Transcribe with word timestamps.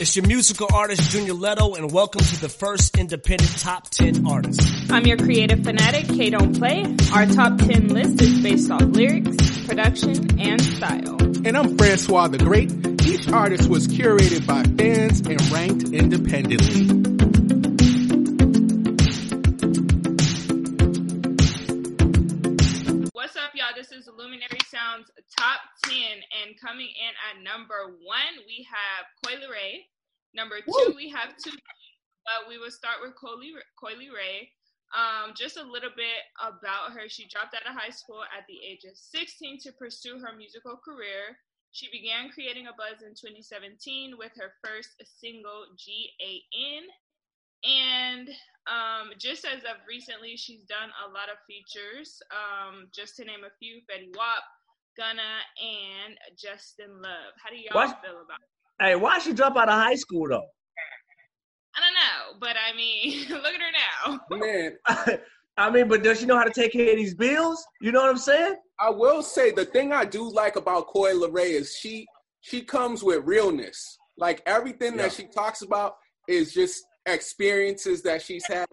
It's 0.00 0.14
your 0.14 0.28
musical 0.28 0.68
artist 0.72 1.10
Junior 1.10 1.32
Leto, 1.32 1.74
and 1.74 1.90
welcome 1.90 2.20
to 2.20 2.40
the 2.40 2.48
first 2.48 2.96
independent 2.96 3.58
top 3.58 3.88
10 3.88 4.28
artists. 4.28 4.88
I'm 4.92 5.04
your 5.04 5.16
creative 5.16 5.64
fanatic, 5.64 6.06
K 6.06 6.30
Don't 6.30 6.56
Play. 6.56 6.84
Our 7.12 7.26
top 7.26 7.58
10 7.58 7.88
list 7.88 8.22
is 8.22 8.40
based 8.40 8.70
off 8.70 8.82
lyrics, 8.82 9.66
production, 9.66 10.40
and 10.40 10.62
style. 10.62 11.16
And 11.44 11.56
I'm 11.56 11.76
Francois 11.76 12.28
the 12.28 12.38
Great. 12.38 12.70
Each 13.08 13.28
artist 13.32 13.68
was 13.68 13.88
curated 13.88 14.46
by 14.46 14.62
fans 14.62 15.18
and 15.22 15.50
ranked 15.50 15.92
independently. 15.92 17.07
Coming 26.68 26.92
in 26.92 27.12
at 27.24 27.40
number 27.40 27.96
one, 28.04 28.34
we 28.44 28.66
have 28.68 29.08
Coi 29.24 29.40
Leray. 29.40 29.88
Number 30.34 30.60
two, 30.60 30.92
we 30.94 31.08
have 31.08 31.32
two, 31.40 31.56
but 32.28 32.48
we 32.48 32.58
will 32.58 32.70
start 32.70 33.00
with 33.00 33.16
Coily 33.16 33.56
Coily 33.80 34.12
Ray. 34.12 34.52
Um, 34.92 35.32
just 35.36 35.56
a 35.56 35.64
little 35.64 35.92
bit 35.96 36.28
about 36.40 36.92
her. 36.92 37.08
She 37.08 37.28
dropped 37.28 37.54
out 37.54 37.64
of 37.64 37.76
high 37.76 37.92
school 37.92 38.20
at 38.36 38.44
the 38.48 38.60
age 38.60 38.84
of 38.84 38.96
16 38.96 39.60
to 39.64 39.72
pursue 39.72 40.18
her 40.20 40.36
musical 40.36 40.76
career. 40.76 41.40
She 41.72 41.88
began 41.92 42.32
creating 42.32 42.68
a 42.68 42.76
buzz 42.76 43.00
in 43.00 43.12
2017 43.12 44.16
with 44.16 44.32
her 44.36 44.56
first 44.64 44.96
single, 45.20 45.72
G-A-N. 45.76 46.84
And 47.64 48.28
um, 48.64 49.12
just 49.18 49.44
as 49.44 49.60
of 49.64 49.76
recently, 49.88 50.36
she's 50.36 50.64
done 50.64 50.88
a 51.04 51.12
lot 51.12 51.28
of 51.28 51.36
features. 51.44 52.20
Um, 52.32 52.88
just 52.92 53.16
to 53.16 53.24
name 53.24 53.44
a 53.44 53.52
few, 53.60 53.80
Fetty 53.84 54.16
Wap, 54.16 54.44
Gunna, 54.98 55.22
and 55.62 56.18
Justin 56.36 57.00
Love. 57.00 57.32
How 57.42 57.50
do 57.50 57.56
y'all 57.56 57.70
Why- 57.72 57.86
feel 58.02 58.20
about 58.24 58.40
it? 58.40 58.84
Hey, 58.84 58.94
why 58.96 59.18
she 59.20 59.32
drop 59.32 59.56
out 59.56 59.68
of 59.68 59.74
high 59.74 59.94
school 59.94 60.28
though? 60.28 60.46
I 61.76 61.80
don't 61.80 61.94
know, 61.94 62.38
but 62.40 62.56
I 62.56 62.76
mean, 62.76 63.26
look 63.30 63.54
at 63.54 63.60
her 63.60 64.08
now. 64.08 64.20
Man, 64.36 65.18
I 65.56 65.70
mean, 65.70 65.88
but 65.88 66.02
does 66.02 66.20
she 66.20 66.26
know 66.26 66.36
how 66.36 66.44
to 66.44 66.50
take 66.52 66.72
care 66.72 66.90
of 66.90 66.96
these 66.96 67.14
bills? 67.14 67.64
You 67.80 67.92
know 67.92 68.00
what 68.00 68.10
I'm 68.10 68.18
saying? 68.18 68.56
I 68.80 68.90
will 68.90 69.22
say 69.22 69.50
the 69.52 69.64
thing 69.64 69.92
I 69.92 70.04
do 70.04 70.28
like 70.30 70.56
about 70.56 70.88
Coi 70.88 71.12
Leray 71.12 71.50
is 71.50 71.76
she 71.76 72.06
she 72.40 72.62
comes 72.62 73.02
with 73.02 73.24
realness. 73.24 73.98
Like 74.16 74.42
everything 74.46 74.96
Yeah. 74.96 75.02
that 75.02 75.12
she 75.12 75.24
talks 75.26 75.62
about 75.62 75.94
is 76.28 76.52
just 76.52 76.84
experiences 77.06 78.02
that 78.02 78.22
she's 78.22 78.46
had. 78.46 78.66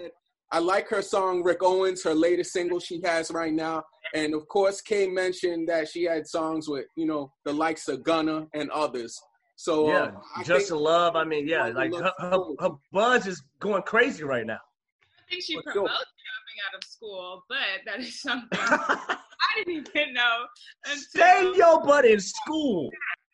I 0.51 0.59
like 0.59 0.87
her 0.89 1.01
song 1.01 1.43
Rick 1.43 1.63
Owens, 1.63 2.03
her 2.03 2.13
latest 2.13 2.53
single 2.53 2.79
she 2.79 3.01
has 3.03 3.31
right 3.31 3.53
now. 3.53 3.83
And 4.13 4.33
of 4.33 4.47
course, 4.47 4.79
Kay 4.81 5.07
mentioned 5.07 5.67
that 5.69 5.89
she 5.89 6.03
had 6.03 6.27
songs 6.27 6.67
with, 6.69 6.85
you 6.95 7.05
know, 7.05 7.31
the 7.43 7.51
likes 7.53 7.87
of 7.87 8.03
Gunna 8.03 8.47
and 8.53 8.69
others. 8.71 9.19
So 9.57 9.87
yeah, 9.89 10.01
um, 10.03 10.17
I 10.35 10.43
just 10.43 10.67
think- 10.67 10.67
to 10.67 10.77
love. 10.77 11.15
I 11.15 11.23
mean, 11.23 11.47
yeah, 11.47 11.67
like 11.67 11.93
her, 11.93 12.11
her, 12.19 12.39
her 12.59 12.69
buzz 12.91 13.25
is 13.25 13.41
going 13.59 13.83
crazy 13.83 14.23
right 14.23 14.45
now. 14.45 14.59
I 15.03 15.31
think 15.31 15.43
she 15.43 15.55
For 15.55 15.63
sure. 15.63 15.71
promotes 15.73 15.93
dropping 15.93 16.59
out 16.67 16.75
of 16.77 16.83
school, 16.83 17.43
but 17.49 17.57
that 17.85 17.99
is 18.01 18.21
something 18.21 18.47
I 18.51 19.63
didn't 19.65 19.89
even 19.97 20.13
know 20.13 20.45
until 20.85 21.01
Stay 21.01 21.51
your 21.55 21.81
butt 21.83 22.05
in 22.05 22.19
school. 22.19 22.89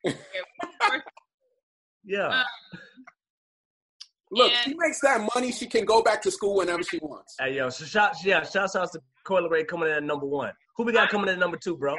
Yeah. 2.03 2.27
Uh, 2.27 2.43
look, 4.31 4.51
and- 4.51 4.63
she 4.63 4.73
makes 4.75 4.99
that 5.01 5.27
money, 5.35 5.51
she 5.51 5.67
can 5.67 5.85
go 5.85 6.01
back 6.01 6.21
to 6.23 6.31
school 6.31 6.55
whenever 6.55 6.83
she 6.83 6.97
wants. 7.21 7.35
Hey 7.39 7.55
yo, 7.55 7.69
so 7.69 7.85
shout 7.85 8.15
yeah, 8.23 8.43
shouts 8.43 8.75
out 8.75 8.91
to 8.93 8.99
Coi 9.23 9.41
Leray 9.41 9.67
coming 9.67 9.89
in 9.89 9.95
at 9.95 10.03
number 10.03 10.25
one. 10.25 10.51
Who 10.75 10.83
we 10.83 10.93
got 10.93 11.09
coming 11.09 11.27
in 11.27 11.35
at 11.35 11.39
number 11.39 11.57
two, 11.57 11.77
bro? 11.77 11.95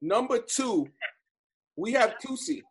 Number 0.00 0.38
two, 0.38 0.86
we 1.76 1.92
have 1.92 2.14
Toosii. 2.24 2.62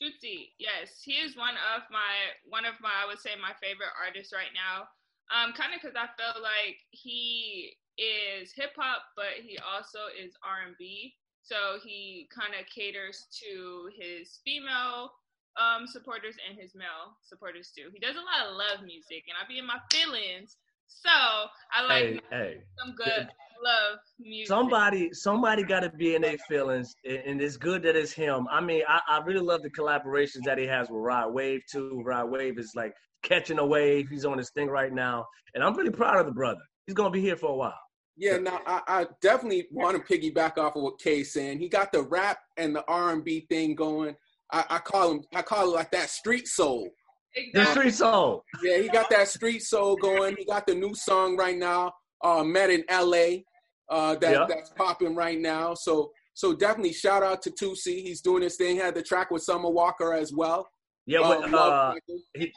Toosii, 0.00 0.48
yes, 0.58 1.02
he 1.04 1.12
is 1.12 1.36
one 1.36 1.54
of 1.74 1.82
my 1.90 2.32
one 2.48 2.64
of 2.64 2.74
my 2.80 2.90
I 3.02 3.06
would 3.06 3.18
say 3.18 3.30
my 3.40 3.52
favorite 3.60 3.92
artists 4.04 4.32
right 4.32 4.52
now. 4.54 4.88
Um, 5.30 5.52
kind 5.52 5.74
of 5.74 5.80
because 5.82 5.96
I 5.96 6.08
feel 6.16 6.42
like 6.42 6.78
he 6.90 7.76
is 7.98 8.52
hip 8.56 8.70
hop, 8.78 9.02
but 9.16 9.44
he 9.44 9.58
also 9.58 9.98
is 10.08 10.32
R 10.42 10.66
and 10.66 10.74
B. 10.78 11.14
So 11.42 11.78
he 11.84 12.28
kind 12.34 12.54
of 12.58 12.66
caters 12.66 13.26
to 13.40 13.90
his 13.98 14.40
female 14.44 15.12
um, 15.58 15.86
supporters 15.86 16.36
and 16.48 16.58
his 16.58 16.74
male 16.74 17.18
supporters 17.22 17.72
too. 17.76 17.90
He 17.92 17.98
does 17.98 18.16
a 18.16 18.24
lot 18.24 18.48
of 18.48 18.56
love 18.56 18.86
music, 18.86 19.24
and 19.28 19.36
I 19.36 19.46
be 19.48 19.58
in 19.58 19.66
my 19.66 19.78
feelings. 19.90 20.56
So 20.86 21.10
I 21.10 21.84
like 21.86 22.04
Hey, 22.04 22.20
hey. 22.30 22.56
some 22.78 22.94
good 22.96 23.28
love 23.62 23.98
music. 24.18 24.46
Somebody, 24.48 25.12
somebody 25.12 25.62
got 25.62 25.80
to 25.80 25.90
be 25.90 26.14
in 26.14 26.22
their 26.22 26.38
feelings, 26.38 26.94
and 27.04 27.18
and 27.18 27.42
it's 27.42 27.56
good 27.56 27.82
that 27.82 27.96
it's 27.96 28.12
him. 28.12 28.46
I 28.50 28.60
mean, 28.60 28.82
I, 28.88 29.00
I 29.08 29.18
really 29.18 29.40
love 29.40 29.62
the 29.62 29.70
collaborations 29.70 30.44
that 30.44 30.58
he 30.58 30.66
has 30.66 30.88
with 30.88 31.02
Rod 31.02 31.34
Wave 31.34 31.60
too. 31.70 32.02
Rod 32.04 32.30
Wave 32.30 32.58
is 32.58 32.72
like 32.74 32.94
catching 33.22 33.58
a 33.58 33.66
wave. 33.66 34.08
He's 34.08 34.24
on 34.24 34.38
his 34.38 34.50
thing 34.50 34.68
right 34.68 34.92
now, 34.92 35.26
and 35.54 35.62
I'm 35.62 35.74
pretty 35.74 35.90
proud 35.90 36.18
of 36.18 36.26
the 36.26 36.32
brother. 36.32 36.60
He's 36.86 36.94
gonna 36.94 37.10
be 37.10 37.20
here 37.20 37.36
for 37.36 37.50
a 37.50 37.56
while. 37.56 37.78
Yeah, 38.16 38.38
now 38.38 38.60
I, 38.66 38.80
I 38.88 39.06
definitely 39.22 39.68
want 39.70 39.96
to 39.96 40.18
piggyback 40.18 40.58
off 40.58 40.74
of 40.74 40.82
what 40.82 40.98
Kay's 40.98 41.32
saying. 41.32 41.60
He 41.60 41.68
got 41.68 41.92
the 41.92 42.02
rap 42.02 42.38
and 42.56 42.74
the 42.74 42.84
R 42.88 43.12
and 43.12 43.22
B 43.22 43.46
thing 43.48 43.74
going. 43.74 44.16
I, 44.52 44.64
I 44.70 44.78
call 44.78 45.12
him, 45.12 45.20
I 45.34 45.42
call 45.42 45.70
it 45.70 45.74
like 45.74 45.90
that 45.92 46.10
street 46.10 46.48
soul. 46.48 46.88
The 47.34 47.42
Exactly. 47.42 47.82
street 47.82 47.94
soul. 47.94 48.44
Yeah, 48.62 48.78
he 48.78 48.88
got 48.88 49.10
that 49.10 49.28
street 49.28 49.62
soul 49.62 49.96
going. 49.96 50.34
He 50.36 50.44
got 50.46 50.66
the 50.66 50.74
new 50.74 50.94
song 50.94 51.36
right 51.36 51.56
now, 51.56 51.92
uh, 52.24 52.42
"Met 52.42 52.70
in 52.70 52.84
L.A." 52.88 53.44
Uh, 53.90 54.14
that 54.16 54.32
Yeah. 54.32 54.46
that's 54.48 54.70
popping 54.70 55.14
right 55.14 55.38
now. 55.38 55.74
So 55.74 56.10
so 56.34 56.54
definitely 56.54 56.92
shout 56.94 57.22
out 57.22 57.42
to 57.42 57.50
Toosii. 57.50 58.02
He's 58.02 58.20
doing 58.22 58.42
his 58.42 58.56
thing. 58.56 58.76
Had 58.76 58.94
the 58.94 59.02
track 59.02 59.30
with 59.30 59.42
Summer 59.42 59.68
Walker 59.70 60.14
as 60.14 60.32
well. 60.32 60.68
Yeah, 61.06 61.20
Uh, 61.20 61.40
but, 61.48 61.54
uh, 61.54 61.94
he, 62.34 62.52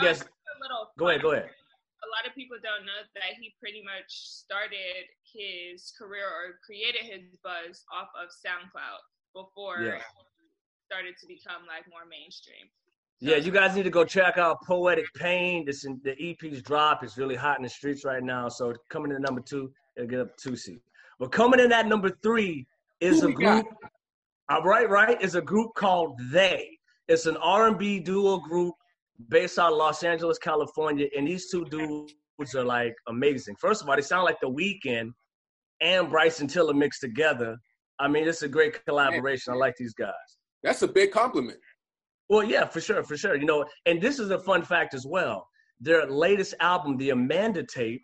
yes. 0.00 0.18
just 0.20 0.28
Go 0.98 1.08
ahead, 1.08 1.22
go 1.22 1.32
ahead. 1.32 1.44
a 1.48 2.08
lot 2.08 2.26
of 2.26 2.34
people 2.34 2.56
don't 2.62 2.84
know 2.86 3.00
that 3.14 3.34
he 3.40 3.54
pretty 3.60 3.82
much 3.82 4.08
started 4.08 5.06
his 5.32 5.92
career 5.96 6.26
or 6.26 6.58
created 6.66 7.02
his 7.02 7.36
buzz 7.44 7.84
off 7.92 8.08
of 8.20 8.28
SoundCloud 8.44 8.98
before 9.34 9.82
Yeah. 9.82 10.02
It 10.88 10.94
started 10.94 11.16
to 11.20 11.26
become 11.26 11.66
like 11.66 11.84
more 11.90 12.00
mainstream. 12.08 12.68
Yeah, 13.20 13.36
you 13.36 13.50
guys 13.50 13.74
need 13.74 13.82
to 13.82 13.90
go 13.90 14.04
check 14.04 14.38
out 14.38 14.58
Poetic 14.64 15.06
Pain. 15.14 15.64
This 15.64 15.84
in, 15.84 16.00
the 16.04 16.12
EP's 16.22 16.62
drop. 16.62 17.02
It's 17.02 17.18
really 17.18 17.34
hot 17.34 17.56
in 17.58 17.64
the 17.64 17.68
streets 17.68 18.04
right 18.04 18.22
now. 18.22 18.48
So 18.48 18.74
coming 18.90 19.10
in 19.10 19.16
at 19.16 19.22
number 19.22 19.40
two, 19.40 19.72
it'll 19.96 20.08
get 20.08 20.20
up 20.20 20.36
two 20.36 20.54
seat. 20.54 20.80
But 21.18 21.32
coming 21.32 21.58
in 21.58 21.72
at 21.72 21.88
number 21.88 22.10
three 22.22 22.66
is 23.00 23.20
Who 23.20 23.26
a 23.26 23.30
we 23.30 23.44
got? 23.44 23.64
group. 23.64 23.74
All 24.48 24.62
right, 24.62 24.88
right. 24.88 25.20
Is 25.20 25.34
a 25.34 25.42
group 25.42 25.74
called 25.74 26.18
They. 26.30 26.78
It's 27.08 27.26
an 27.26 27.36
R&B 27.38 28.00
duo 28.00 28.38
group 28.38 28.74
based 29.28 29.58
out 29.58 29.72
of 29.72 29.78
Los 29.78 30.04
Angeles, 30.04 30.38
California, 30.38 31.08
and 31.16 31.26
these 31.26 31.50
two 31.50 31.64
dudes 31.64 32.14
are 32.54 32.64
like 32.64 32.94
amazing. 33.08 33.56
First 33.56 33.82
of 33.82 33.88
all, 33.88 33.96
they 33.96 34.02
sound 34.02 34.24
like 34.24 34.40
The 34.40 34.48
Weeknd 34.48 35.10
and 35.80 36.08
Bryson 36.08 36.46
Tiller 36.46 36.74
mixed 36.74 37.00
together. 37.00 37.56
I 37.98 38.06
mean, 38.06 38.28
it's 38.28 38.42
a 38.42 38.48
great 38.48 38.84
collaboration. 38.86 39.52
I 39.52 39.56
like 39.56 39.74
these 39.76 39.94
guys. 39.94 40.37
That's 40.62 40.82
a 40.82 40.88
big 40.88 41.12
compliment. 41.12 41.58
Well, 42.28 42.44
yeah, 42.44 42.66
for 42.66 42.80
sure, 42.80 43.02
for 43.02 43.16
sure. 43.16 43.36
You 43.36 43.46
know, 43.46 43.64
and 43.86 44.00
this 44.02 44.18
is 44.18 44.30
a 44.30 44.38
fun 44.38 44.62
fact 44.62 44.94
as 44.94 45.06
well. 45.06 45.46
Their 45.80 46.06
latest 46.06 46.54
album, 46.60 46.96
the 46.96 47.10
Amanda 47.10 47.62
tape, 47.62 48.02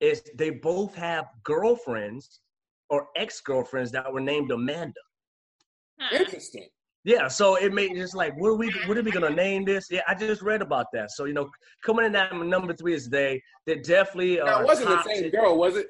is 0.00 0.22
they 0.36 0.50
both 0.50 0.94
have 0.94 1.26
girlfriends 1.44 2.40
or 2.88 3.08
ex-girlfriends 3.16 3.90
that 3.92 4.12
were 4.12 4.20
named 4.20 4.50
Amanda. 4.50 5.00
Interesting. 6.12 6.68
Yeah, 7.04 7.28
so 7.28 7.54
it 7.54 7.72
made 7.72 7.94
just 7.94 8.16
like, 8.16 8.36
what 8.36 8.48
are 8.48 8.56
we, 8.56 8.68
what 8.86 8.98
are 8.98 9.02
we 9.02 9.12
gonna 9.12 9.30
name 9.30 9.64
this? 9.64 9.86
Yeah, 9.90 10.00
I 10.08 10.14
just 10.14 10.42
read 10.42 10.60
about 10.60 10.86
that. 10.92 11.12
So 11.12 11.24
you 11.24 11.34
know, 11.34 11.48
coming 11.84 12.04
in 12.04 12.16
at 12.16 12.34
number 12.34 12.72
three 12.72 12.94
is 12.94 13.08
they. 13.08 13.40
They're 13.64 13.76
definitely. 13.76 14.40
Uh, 14.40 14.46
Now, 14.46 14.64
wasn't 14.64 14.88
the 14.88 15.02
same 15.04 15.30
girl, 15.30 15.56
was 15.56 15.76
it? 15.76 15.86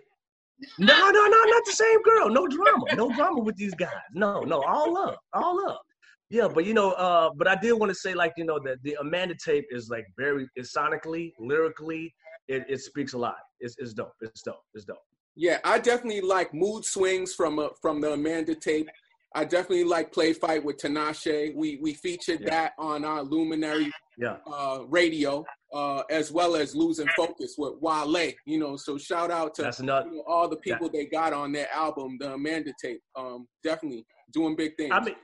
No, 0.79 0.87
no, 0.87 1.11
no, 1.11 1.45
not 1.45 1.65
the 1.65 1.73
same 1.73 2.03
girl. 2.03 2.29
No 2.29 2.47
drama. 2.47 2.85
No 2.95 3.11
drama 3.15 3.41
with 3.41 3.57
these 3.57 3.75
guys. 3.75 3.91
No, 4.13 4.41
no, 4.41 4.63
all 4.63 4.97
up, 4.97 5.19
all 5.33 5.67
up. 5.69 5.83
Yeah, 6.31 6.49
but 6.53 6.65
you 6.65 6.75
know, 6.75 6.91
uh, 6.93 7.31
but 7.37 7.47
I 7.47 7.55
did 7.55 7.73
want 7.75 7.91
to 7.91 7.95
say, 7.95 8.13
like, 8.15 8.33
you 8.37 8.45
know, 8.45 8.59
that 8.65 8.83
the 8.83 8.97
Amanda 9.01 9.35
tape 9.45 9.67
is 9.71 9.89
like 9.89 10.07
very, 10.19 10.49
it's 10.57 10.73
sonically, 10.77 11.33
lyrically, 11.39 12.13
it, 12.49 12.65
it 12.69 12.81
speaks 12.81 13.13
a 13.13 13.19
lot. 13.19 13.37
It's, 13.61 13.77
it's 13.79 13.93
dope. 13.95 14.13
It's 14.21 14.43
dope. 14.43 14.61
It's 14.75 14.85
dope. 14.85 14.99
Yeah, 15.37 15.59
I 15.65 15.79
definitely 15.79 16.23
like 16.23 16.53
mood 16.55 16.85
swings 16.85 17.35
from 17.35 17.59
uh, 17.59 17.69
from 17.83 18.01
the 18.01 18.13
Amanda 18.15 18.55
tape. 18.55 18.89
I 19.35 19.45
definitely 19.45 19.85
like 19.85 20.11
play 20.11 20.33
fight 20.33 20.65
with 20.65 20.79
Tinashe. 20.79 21.55
We 21.55 21.79
we 21.83 21.93
featured 21.95 22.41
Yeah. 22.41 22.51
that 22.51 22.73
on 22.79 23.05
our 23.05 23.23
Luminary 23.23 23.93
Yeah. 24.17 24.39
uh, 24.51 24.85
radio, 24.89 25.45
uh, 25.75 26.05
as 26.11 26.33
well 26.33 26.57
as 26.57 26.75
losing 26.75 27.09
focus 27.17 27.55
with 27.59 27.75
Wale. 27.83 28.33
You 28.47 28.59
know, 28.59 28.77
so 28.77 28.97
shout 28.97 29.31
out 29.31 29.55
to 29.57 29.63
That's 29.63 29.81
another. 29.81 30.09
you 30.09 30.17
know, 30.17 30.25
all 30.27 30.49
the 30.49 30.57
people 30.57 30.89
they 30.89 31.05
got 31.05 31.35
on 31.35 31.53
their 31.53 31.71
album, 31.71 32.17
the 32.19 32.33
Amanda 32.33 32.73
tape. 32.83 33.03
Um, 33.15 33.47
definitely 33.63 34.07
doing 34.33 34.57
big 34.57 34.75
things. 34.79 34.93
I 34.95 35.01
mean, 35.05 35.17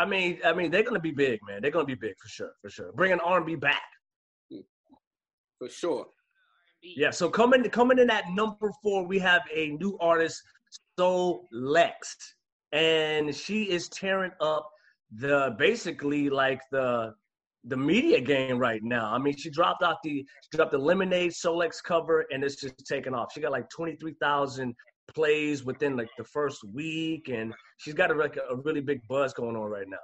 I 0.00 0.06
mean, 0.06 0.38
I 0.44 0.54
mean, 0.54 0.70
they're 0.70 0.82
gonna 0.82 0.98
be 0.98 1.10
big, 1.10 1.40
man. 1.46 1.60
They're 1.60 1.70
gonna 1.70 1.84
be 1.84 1.94
big 1.94 2.14
for 2.18 2.28
sure, 2.28 2.52
for 2.62 2.70
sure. 2.70 2.90
Bringing 2.92 3.20
R&B 3.20 3.56
back. 3.56 3.82
for 5.58 5.68
sure. 5.68 6.06
Yeah. 6.82 7.10
So 7.10 7.28
coming 7.28 7.62
coming 7.64 7.98
in 7.98 8.08
at 8.08 8.24
number 8.30 8.70
four, 8.82 9.06
we 9.06 9.18
have 9.18 9.42
a 9.54 9.68
new 9.82 9.98
artist, 10.00 10.40
So 10.98 11.46
Lex, 11.52 12.16
and 12.72 13.34
she 13.34 13.64
is 13.64 13.88
tearing 13.90 14.32
up 14.40 14.66
the 15.14 15.54
basically 15.58 16.30
like 16.30 16.62
the 16.72 17.12
the 17.64 17.76
media 17.76 18.22
game 18.22 18.58
right 18.58 18.82
now. 18.82 19.12
I 19.12 19.18
mean, 19.18 19.36
she 19.36 19.50
dropped 19.50 19.82
out 19.82 19.98
the 20.02 20.24
she 20.50 20.56
dropped 20.56 20.72
the 20.72 20.78
Lemonade 20.78 21.32
Solex 21.32 21.82
cover, 21.84 22.24
and 22.32 22.42
it's 22.42 22.56
just 22.56 22.86
taken 22.86 23.14
off. 23.14 23.32
She 23.34 23.40
got 23.42 23.52
like 23.52 23.68
twenty 23.68 23.96
three 23.96 24.14
thousand 24.22 24.74
plays 25.14 25.64
within 25.64 25.96
like 25.96 26.10
the 26.16 26.24
first 26.24 26.62
week, 26.72 27.28
and 27.28 27.54
she's 27.78 27.94
got 27.94 28.10
a, 28.10 28.14
like 28.14 28.36
a 28.36 28.56
really 28.56 28.80
big 28.80 29.00
buzz 29.08 29.32
going 29.32 29.56
on 29.56 29.70
right 29.70 29.88
now. 29.88 29.98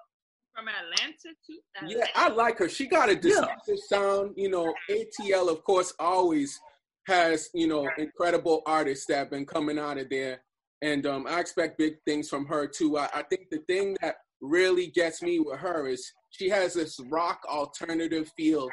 From 0.55 0.69
Atlanta 0.69 1.13
to 1.23 1.85
Atlanta. 1.85 1.99
Yeah, 1.99 2.07
I 2.15 2.29
like 2.29 2.59
her. 2.59 2.69
She 2.69 2.87
got 2.87 3.11
a 3.11 3.17
distinctive 3.17 3.77
yeah. 3.91 3.99
sound. 3.99 4.35
You 4.37 4.49
know, 4.49 4.73
ATL 4.91 5.51
of 5.51 5.63
course 5.65 5.93
always 5.99 6.59
has 7.07 7.49
you 7.55 7.69
know 7.69 7.89
incredible 7.99 8.63
artists 8.67 9.07
that 9.07 9.17
have 9.17 9.31
been 9.31 9.47
coming 9.47 9.79
out 9.79 9.99
of 9.99 10.09
there, 10.09 10.41
and 10.83 11.07
um, 11.07 11.27
I 11.29 11.41
expect 11.41 11.79
big 11.79 11.95
things 12.07 12.29
from 12.29 12.47
her 12.47 12.67
too. 12.67 12.99
I, 12.99 13.09
I 13.15 13.23
think 13.23 13.49
the 13.51 13.61
thing 13.67 13.97
that 14.01 14.17
really 14.41 14.89
gets 14.89 15.23
me 15.23 15.41
with 15.41 15.59
her 15.59 15.87
is 15.87 16.11
she 16.31 16.49
has 16.49 16.75
this 16.75 16.99
rock 17.11 17.41
alternative 17.49 18.31
feel, 18.37 18.69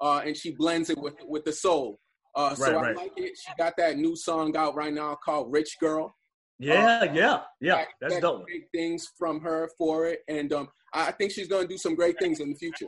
uh, 0.00 0.22
and 0.24 0.36
she 0.36 0.52
blends 0.52 0.90
it 0.90 0.98
with 0.98 1.16
with 1.26 1.44
the 1.44 1.52
soul. 1.52 1.98
Uh, 2.36 2.54
so 2.54 2.72
right, 2.72 2.96
I 2.96 3.00
like 3.00 3.12
it. 3.16 3.32
She 3.36 3.52
got 3.56 3.74
that 3.78 3.96
new 3.96 4.16
song 4.16 4.56
out 4.56 4.74
right 4.74 4.92
now 4.92 5.16
called 5.24 5.52
"Rich 5.52 5.76
Girl." 5.80 6.14
Yeah, 6.58 7.00
uh, 7.02 7.12
yeah, 7.12 7.40
yeah. 7.60 7.84
That's 8.00 8.18
dope. 8.20 8.46
Big 8.46 8.70
things 8.72 9.08
from 9.18 9.40
her 9.40 9.68
for 9.76 10.06
it, 10.06 10.20
and 10.28 10.52
um, 10.52 10.68
I 10.92 11.12
think 11.12 11.32
she's 11.32 11.48
going 11.48 11.62
to 11.62 11.68
do 11.68 11.78
some 11.78 11.94
great 11.94 12.18
things 12.18 12.40
in 12.40 12.50
the 12.50 12.56
future. 12.56 12.86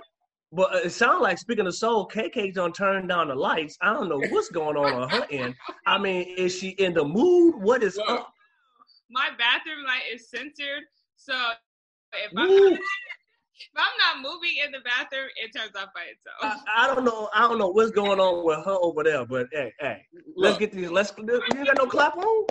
But 0.53 0.87
it 0.87 0.91
sounds 0.91 1.23
like 1.23 1.39
speaking 1.39 1.67
of 1.67 1.75
soul, 1.75 2.09
KK 2.09 2.55
don't 2.55 2.75
turn 2.75 3.07
down 3.09 3.29
the 3.29 3.35
lights. 3.35 3.77
I 3.83 3.93
don't 3.93 4.09
know 4.09 4.21
what's 4.31 4.49
going 4.49 4.77
on 4.77 4.93
on 4.93 5.09
her 5.11 5.27
end. 5.31 5.55
I 5.87 5.99
mean, 5.99 6.35
is 6.39 6.57
she 6.57 6.71
in 6.71 6.95
the 6.95 7.05
mood? 7.05 7.57
What 7.57 7.83
is 7.83 7.99
well, 8.07 8.19
up? 8.19 8.33
My 9.11 9.29
bathroom 9.37 9.85
light 9.85 10.03
is 10.13 10.31
censored, 10.31 10.85
so 11.17 11.35
if 12.13 12.33
I'm 12.37 12.79
if 13.59 13.71
I'm 13.77 14.23
not 14.23 14.31
moving 14.31 14.57
in 14.65 14.73
the 14.73 14.79
bathroom, 14.81 15.29
it 15.37 15.53
turns 15.57 15.75
off 15.77 15.89
by 15.95 16.03
itself. 16.03 16.63
I, 16.69 16.85
I, 16.85 16.95
don't 16.95 17.05
know. 17.05 17.29
I 17.35 17.49
don't 17.49 17.59
know 17.59 17.69
what's 17.69 17.91
going 17.91 18.21
on 18.21 18.45
with 18.45 18.65
her 18.65 18.77
over 18.81 19.03
there, 19.03 19.25
but 19.25 19.47
hey, 19.53 19.73
hey, 19.81 20.03
let's 20.37 20.53
Look. 20.53 20.61
get 20.61 20.73
these. 20.73 20.91
Let's. 20.91 21.13
You 21.19 21.65
got 21.65 21.77
no 21.79 21.87
clap 21.87 22.17
on? 22.17 22.47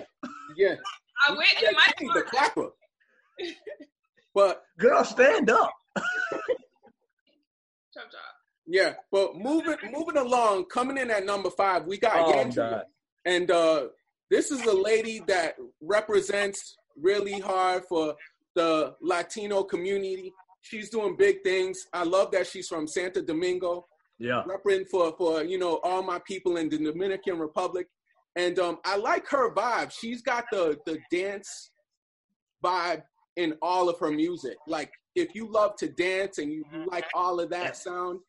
Yeah. 0.58 0.76
I 1.28 1.32
went 1.32 1.50
yeah, 1.62 1.70
in 1.70 1.76
my 1.76 2.14
the 2.14 2.22
clapper. 2.24 2.70
but 4.34 4.64
girl, 4.78 5.04
stand 5.04 5.50
up. 5.50 5.72
chop 5.98 6.06
chop. 7.94 8.22
Yeah, 8.68 8.94
but 9.12 9.36
moving 9.36 9.78
moving 9.92 10.18
along, 10.18 10.66
coming 10.66 10.98
in 10.98 11.12
at 11.12 11.26
number 11.26 11.50
five, 11.52 11.86
we 11.86 11.98
got 11.98 12.14
oh, 12.16 12.82
and 13.26 13.52
uh, 13.52 13.88
this 14.30 14.52
is 14.52 14.64
a 14.66 14.74
lady 14.74 15.22
that 15.28 15.56
represents 15.82 16.76
really 17.00 17.40
hard 17.40 17.84
for 17.88 18.16
the 18.56 18.96
Latino 19.02 19.64
community 19.64 20.34
she's 20.66 20.90
doing 20.90 21.16
big 21.16 21.44
things. 21.44 21.88
I 21.94 22.04
love 22.04 22.32
that 22.32 22.48
she's 22.48 22.68
from 22.68 22.88
Santo 22.88 23.22
Domingo. 23.22 23.86
Yeah. 24.18 24.44
Representing 24.48 24.88
for 24.88 25.14
for 25.18 25.44
you 25.44 25.58
know 25.58 25.80
all 25.84 26.02
my 26.02 26.20
people 26.26 26.58
in 26.58 26.70
the 26.70 26.78
Dominican 26.78 27.38
Republic. 27.38 27.88
And 28.38 28.60
um, 28.60 28.80
I 28.84 28.98
like 28.98 29.28
her 29.30 29.54
vibe. 29.54 29.92
She's 29.92 30.22
got 30.22 30.46
the 30.52 30.78
the 30.86 31.00
dance 31.12 31.72
vibe 32.64 33.04
in 33.38 33.54
all 33.62 33.90
of 33.90 34.00
her 34.00 34.12
music. 34.12 34.58
Like 34.68 34.92
if 35.16 35.36
you 35.36 35.52
love 35.52 35.76
to 35.78 35.88
dance 35.88 36.38
and 36.38 36.52
you, 36.52 36.64
you 36.74 36.86
like 36.92 37.06
all 37.14 37.40
of 37.40 37.50
that 37.50 37.78
sound, 37.78 38.20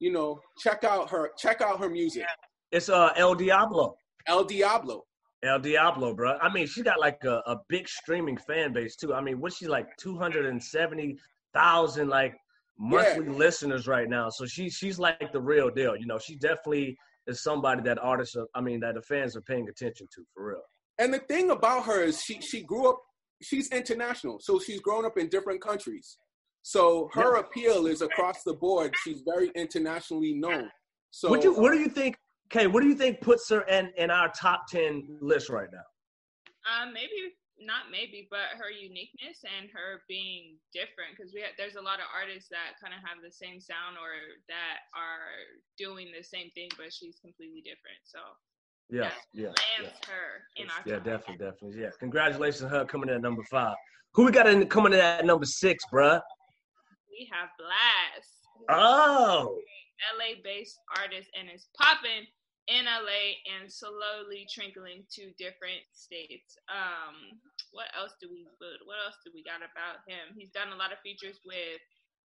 you 0.00 0.12
know, 0.12 0.40
check 0.58 0.84
out 0.84 1.10
her 1.10 1.30
check 1.38 1.60
out 1.60 1.78
her 1.78 1.90
music. 1.90 2.24
It's 2.72 2.88
uh 2.88 3.10
El 3.16 3.34
Diablo. 3.34 3.96
El 4.26 4.44
Diablo. 4.44 5.04
El 5.42 5.60
Diablo, 5.60 6.14
bro. 6.14 6.38
I 6.40 6.50
mean, 6.50 6.66
she 6.66 6.82
got 6.82 6.98
like 6.98 7.22
a, 7.24 7.42
a 7.46 7.60
big 7.68 7.86
streaming 7.86 8.38
fan 8.38 8.72
base 8.72 8.96
too. 8.96 9.12
I 9.12 9.20
mean, 9.20 9.40
what's 9.40 9.58
she 9.58 9.66
like 9.68 9.94
270 9.98 11.18
thousand 11.54 12.08
like 12.08 12.34
monthly 12.78 13.26
yeah. 13.26 13.32
listeners 13.32 13.86
right 13.86 14.08
now. 14.08 14.28
So 14.30 14.46
she 14.46 14.70
she's 14.70 14.98
like 14.98 15.32
the 15.32 15.40
real 15.40 15.70
deal. 15.70 15.96
You 15.96 16.06
know, 16.06 16.18
she 16.18 16.36
definitely 16.36 16.96
is 17.26 17.42
somebody 17.42 17.82
that 17.82 17.98
artists 17.98 18.36
are, 18.36 18.46
I 18.54 18.60
mean 18.60 18.80
that 18.80 18.94
the 18.94 19.02
fans 19.02 19.36
are 19.36 19.42
paying 19.42 19.68
attention 19.68 20.06
to 20.14 20.24
for 20.34 20.48
real. 20.48 20.62
And 20.98 21.12
the 21.12 21.20
thing 21.20 21.50
about 21.50 21.84
her 21.86 22.02
is 22.02 22.22
she 22.22 22.40
she 22.40 22.62
grew 22.62 22.90
up 22.90 22.98
she's 23.42 23.68
international. 23.68 24.38
So 24.40 24.58
she's 24.58 24.80
grown 24.80 25.04
up 25.04 25.18
in 25.18 25.28
different 25.28 25.60
countries. 25.60 26.18
So 26.62 27.10
her 27.12 27.34
yeah. 27.34 27.40
appeal 27.40 27.86
is 27.86 28.00
across 28.00 28.42
the 28.42 28.54
board. 28.54 28.92
She's 29.02 29.22
very 29.26 29.50
internationally 29.54 30.32
known. 30.34 30.70
So 31.10 31.28
what 31.28 31.42
do 31.42 31.48
you, 31.48 31.60
what 31.60 31.72
do 31.72 31.78
you 31.78 31.88
think 31.88 32.16
Okay, 32.52 32.66
what 32.66 32.82
do 32.82 32.88
you 32.88 32.94
think 32.94 33.20
puts 33.20 33.48
her 33.50 33.62
in 33.62 33.90
in 33.96 34.10
our 34.10 34.30
top 34.30 34.66
10 34.68 35.18
list 35.20 35.48
right 35.48 35.68
now? 35.72 36.82
Um, 36.82 36.92
maybe 36.92 37.34
not 37.60 37.90
maybe, 37.90 38.26
but 38.30 38.58
her 38.58 38.70
uniqueness 38.70 39.42
and 39.46 39.70
her 39.70 40.02
being 40.08 40.58
different 40.74 41.14
because 41.14 41.30
we 41.30 41.40
have, 41.40 41.54
there's 41.54 41.78
a 41.78 41.82
lot 41.82 42.02
of 42.02 42.10
artists 42.10 42.50
that 42.50 42.74
kind 42.82 42.90
of 42.90 43.00
have 43.06 43.22
the 43.22 43.30
same 43.30 43.62
sound 43.62 43.94
or 43.94 44.10
that 44.50 44.90
are 44.94 45.54
doing 45.78 46.10
the 46.10 46.22
same 46.22 46.50
thing, 46.52 46.68
but 46.74 46.90
she's 46.90 47.22
completely 47.22 47.62
different. 47.62 48.02
So 48.02 48.18
yeah, 48.90 49.14
yeah, 49.32 49.54
yeah. 49.80 49.94
her 50.10 50.44
in 50.56 50.66
our 50.68 50.82
yeah, 50.84 50.98
definitely, 50.98 51.40
definitely, 51.40 51.80
yeah. 51.80 51.94
Congratulations, 51.98 52.68
her 52.68 52.84
coming 52.84 53.08
in 53.08 53.16
at 53.16 53.22
number 53.22 53.42
five. 53.50 53.76
Who 54.14 54.26
we 54.26 54.32
got 54.32 54.46
in 54.46 54.66
coming 54.66 54.92
in 54.92 55.00
at 55.00 55.24
number 55.24 55.46
six, 55.46 55.84
bruh? 55.92 56.20
We 57.10 57.30
have 57.32 57.48
Blxst. 57.58 58.34
Oh, 58.68 59.58
LA-based 60.18 60.78
artist, 60.98 61.30
and 61.38 61.48
it's 61.48 61.68
popping 61.80 62.26
in 62.68 62.84
LA 62.86 63.42
and 63.44 63.70
slowly 63.70 64.48
trickling 64.48 65.04
to 65.12 65.32
different 65.36 65.84
states. 65.92 66.56
Um, 66.68 67.38
what 67.72 67.90
else 67.98 68.14
do 68.20 68.28
we 68.30 68.46
what 68.58 68.98
else 69.04 69.18
do 69.24 69.30
we 69.34 69.42
got 69.42 69.60
about 69.60 70.06
him? 70.08 70.32
He's 70.36 70.50
done 70.50 70.72
a 70.72 70.76
lot 70.76 70.92
of 70.92 70.98
features 71.00 71.40
with 71.44 71.82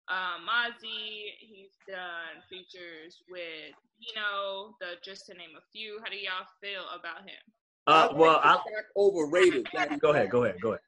uh, 0.08 0.40
Mozzy. 0.40 1.36
He's 1.40 1.76
done 1.86 2.40
features 2.48 3.20
with 3.28 3.76
you 3.98 4.12
know 4.16 4.76
the 4.80 4.96
just 5.04 5.26
to 5.26 5.34
name 5.34 5.58
a 5.58 5.64
few. 5.72 5.98
How 6.02 6.10
do 6.10 6.16
y'all 6.16 6.48
feel 6.60 6.88
about 6.96 7.28
him? 7.28 7.42
Uh, 7.86 8.08
well, 8.14 8.40
I 8.42 8.58
overrated. 8.96 9.66
go 10.00 10.10
ahead, 10.10 10.30
go 10.30 10.44
ahead, 10.44 10.60
go 10.60 10.68
ahead. 10.68 10.80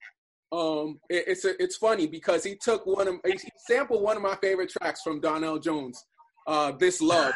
Um, 0.52 1.00
it, 1.08 1.24
it's 1.28 1.44
a, 1.46 1.60
it's 1.62 1.76
funny 1.76 2.06
because 2.06 2.44
he 2.44 2.54
took 2.54 2.86
one 2.86 3.08
of 3.08 3.14
he 3.24 3.38
sampled 3.66 4.02
one 4.02 4.16
of 4.16 4.22
my 4.22 4.36
favorite 4.36 4.70
tracks 4.70 5.00
from 5.02 5.20
Donell 5.20 5.58
Jones, 5.58 6.04
uh, 6.46 6.72
"This 6.72 7.00
Love." 7.00 7.34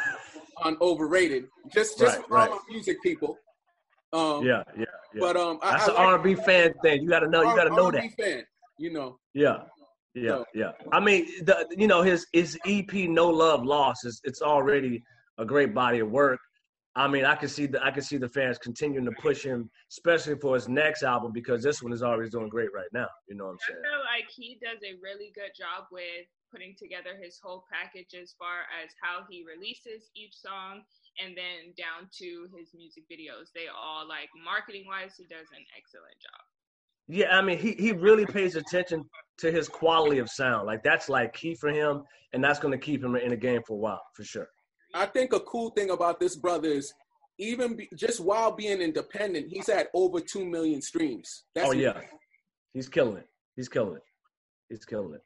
on 0.62 0.76
overrated. 0.80 1.46
Just 1.72 1.98
just 1.98 2.16
right, 2.16 2.26
for 2.26 2.34
right. 2.34 2.50
all 2.50 2.56
my 2.56 2.62
music 2.70 3.02
people. 3.02 3.38
Um, 4.12 4.44
yeah, 4.44 4.62
yeah, 4.76 4.84
yeah. 5.14 5.20
But 5.20 5.36
um, 5.36 5.58
that's 5.62 5.88
I, 5.88 5.92
I 5.92 5.94
an 5.94 5.94
like 5.94 6.20
R&B 6.20 6.34
fan 6.36 6.74
thing. 6.82 7.02
You 7.02 7.08
got 7.08 7.20
to 7.20 7.28
know. 7.28 7.42
You 7.42 7.56
got 7.56 7.64
to 7.64 7.74
know 7.74 7.90
that. 7.90 8.04
Fan, 8.18 8.44
you 8.78 8.92
know. 8.92 9.18
Yeah, 9.34 9.58
yeah, 10.14 10.28
so. 10.28 10.44
yeah. 10.54 10.72
I 10.92 11.00
mean, 11.00 11.26
the 11.44 11.66
you 11.76 11.86
know 11.86 12.02
his 12.02 12.26
his 12.32 12.58
EP 12.66 12.92
No 12.92 13.28
Love 13.28 13.64
Lost 13.64 14.06
is 14.06 14.20
it's 14.24 14.42
already 14.42 15.02
a 15.38 15.44
great 15.44 15.75
body 15.75 16.00
of 16.00 16.10
work. 16.10 16.40
I 16.94 17.06
mean, 17.08 17.26
I 17.26 17.34
can 17.34 17.50
see 17.50 17.66
the 17.66 17.84
I 17.84 17.90
can 17.90 18.02
see 18.02 18.16
the 18.16 18.28
fans 18.28 18.56
continuing 18.56 19.04
to 19.04 19.12
push 19.20 19.42
him, 19.44 19.68
especially 19.90 20.36
for 20.36 20.54
his 20.54 20.66
next 20.66 21.02
album 21.02 21.32
because 21.32 21.62
this 21.62 21.82
one 21.82 21.92
is 21.92 22.02
already 22.02 22.30
doing 22.30 22.48
great 22.48 22.70
right 22.75 22.88
now. 22.92 23.08
You 23.28 23.36
know 23.36 23.46
what 23.46 23.52
I'm 23.52 23.58
saying? 23.68 23.80
I 23.80 23.90
feel 23.90 24.00
like 24.00 24.30
he 24.34 24.58
does 24.62 24.78
a 24.82 24.96
really 25.02 25.30
good 25.34 25.52
job 25.54 25.88
with 25.92 26.26
putting 26.50 26.74
together 26.78 27.18
his 27.20 27.38
whole 27.42 27.64
package 27.70 28.14
as 28.20 28.34
far 28.38 28.66
as 28.82 28.90
how 29.00 29.24
he 29.30 29.44
releases 29.44 30.10
each 30.14 30.34
song 30.34 30.82
and 31.22 31.36
then 31.36 31.72
down 31.76 32.08
to 32.18 32.48
his 32.56 32.70
music 32.74 33.04
videos. 33.10 33.52
They 33.54 33.66
all 33.68 34.06
like 34.08 34.28
marketing 34.42 34.84
wise, 34.86 35.14
he 35.16 35.24
does 35.24 35.48
an 35.52 35.64
excellent 35.76 36.16
job. 36.20 36.42
Yeah, 37.08 37.36
I 37.36 37.42
mean, 37.42 37.58
he 37.58 37.72
he 37.72 37.92
really 37.92 38.26
pays 38.26 38.56
attention 38.56 39.04
to 39.38 39.52
his 39.52 39.68
quality 39.68 40.18
of 40.18 40.28
sound. 40.28 40.66
Like 40.66 40.82
that's 40.82 41.08
like 41.08 41.32
key 41.32 41.54
for 41.54 41.70
him, 41.70 42.02
and 42.32 42.42
that's 42.42 42.58
going 42.58 42.72
to 42.72 42.84
keep 42.84 43.02
him 43.02 43.14
in 43.14 43.30
the 43.30 43.36
game 43.36 43.62
for 43.66 43.74
a 43.74 43.76
while, 43.76 44.02
for 44.14 44.24
sure. 44.24 44.48
I 44.92 45.06
think 45.06 45.32
a 45.32 45.40
cool 45.40 45.70
thing 45.70 45.90
about 45.90 46.18
this 46.18 46.34
brother 46.36 46.68
is 46.68 46.92
even 47.38 47.76
be, 47.76 47.88
just 47.96 48.18
while 48.18 48.50
being 48.50 48.80
independent, 48.80 49.46
he's 49.50 49.68
at 49.68 49.88
over 49.94 50.20
two 50.20 50.44
million 50.44 50.82
streams. 50.82 51.44
That's 51.54 51.68
oh 51.68 51.72
yeah, 51.72 52.00
he's 52.72 52.88
killing 52.88 53.18
it. 53.18 53.28
He's 53.54 53.68
killing 53.68 53.96
it. 53.96 54.02
He's 54.68 54.84
killing 54.84 55.14
it 55.14 55.22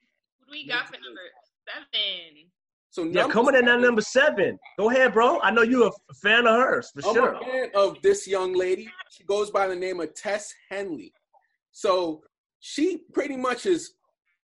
we 0.51 0.67
got 0.67 0.87
for 0.87 0.95
number 0.95 1.21
seven? 1.69 2.51
So 2.91 3.05
yeah, 3.05 3.29
coming 3.29 3.55
in 3.55 3.69
at 3.69 3.81
number 3.81 4.03
seven. 4.03 4.59
Go 4.77 4.91
ahead, 4.91 5.13
bro. 5.13 5.41
I 5.41 5.53
know 5.53 5.63
you're 5.63 5.89
a 5.89 6.15
fan 6.15 6.47
of 6.47 6.57
hers 6.57 6.91
for 6.91 7.09
I'm 7.09 7.15
sure. 7.15 7.35
A 7.35 7.41
fan 7.41 7.71
of 7.75 7.97
this 8.03 8.27
young 8.27 8.53
lady. 8.53 8.91
She 9.11 9.25
goes 9.25 9.51
by 9.51 9.69
the 9.69 9.77
name 9.77 10.01
of 10.01 10.13
Tess 10.15 10.53
Henley. 10.69 11.13
So 11.71 12.23
she 12.59 13.03
pretty 13.13 13.37
much 13.37 13.67
is 13.67 13.93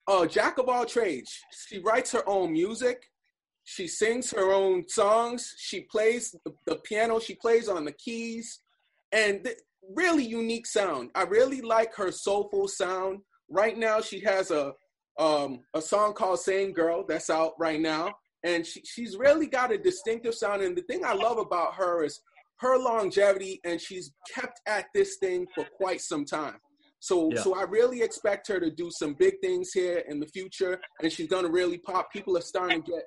a 0.09 0.27
jack 0.27 0.57
of 0.57 0.67
all 0.67 0.85
trades. 0.85 1.31
She 1.67 1.79
writes 1.79 2.11
her 2.11 2.27
own 2.27 2.51
music. 2.51 3.05
She 3.63 3.87
sings 3.87 4.31
her 4.31 4.51
own 4.51 4.87
songs. 4.87 5.55
She 5.57 5.81
plays 5.81 6.35
the 6.67 6.75
piano. 6.75 7.19
She 7.19 7.35
plays 7.35 7.67
on 7.67 7.85
the 7.85 7.93
keys, 7.93 8.59
and 9.11 9.43
th- 9.43 9.57
really 9.95 10.25
unique 10.25 10.67
sound. 10.67 11.09
I 11.15 11.23
really 11.23 11.61
like 11.61 11.95
her 11.95 12.11
soulful 12.11 12.67
sound. 12.67 13.21
Right 13.49 13.77
now, 13.77 14.01
she 14.01 14.19
has 14.19 14.51
a 14.51 14.73
um, 15.19 15.61
a 15.73 15.81
song 15.81 16.13
called 16.13 16.39
Same 16.39 16.71
Girl 16.71 17.05
that's 17.07 17.29
out 17.29 17.53
right 17.59 17.79
now. 17.79 18.13
And 18.43 18.65
she, 18.65 18.81
she's 18.83 19.17
really 19.17 19.47
got 19.47 19.71
a 19.71 19.77
distinctive 19.77 20.35
sound. 20.35 20.61
And 20.61 20.77
the 20.77 20.83
thing 20.83 21.03
I 21.03 21.13
love 21.13 21.37
about 21.37 21.75
her 21.75 22.03
is 22.03 22.19
her 22.59 22.77
longevity, 22.77 23.59
and 23.65 23.81
she's 23.81 24.11
kept 24.33 24.61
at 24.67 24.85
this 24.93 25.17
thing 25.19 25.45
for 25.53 25.65
quite 25.77 26.01
some 26.01 26.25
time. 26.25 26.55
So, 26.99 27.29
yeah. 27.33 27.41
so 27.41 27.55
I 27.55 27.63
really 27.63 28.01
expect 28.01 28.47
her 28.47 28.59
to 28.59 28.71
do 28.71 28.89
some 28.91 29.13
big 29.13 29.35
things 29.41 29.71
here 29.73 30.03
in 30.07 30.19
the 30.19 30.27
future, 30.27 30.79
and 31.01 31.11
she's 31.11 31.27
gonna 31.27 31.49
really 31.49 31.77
pop. 31.79 32.11
People 32.11 32.37
are 32.37 32.41
starting 32.41 32.81
to 32.83 32.91
get 32.91 33.03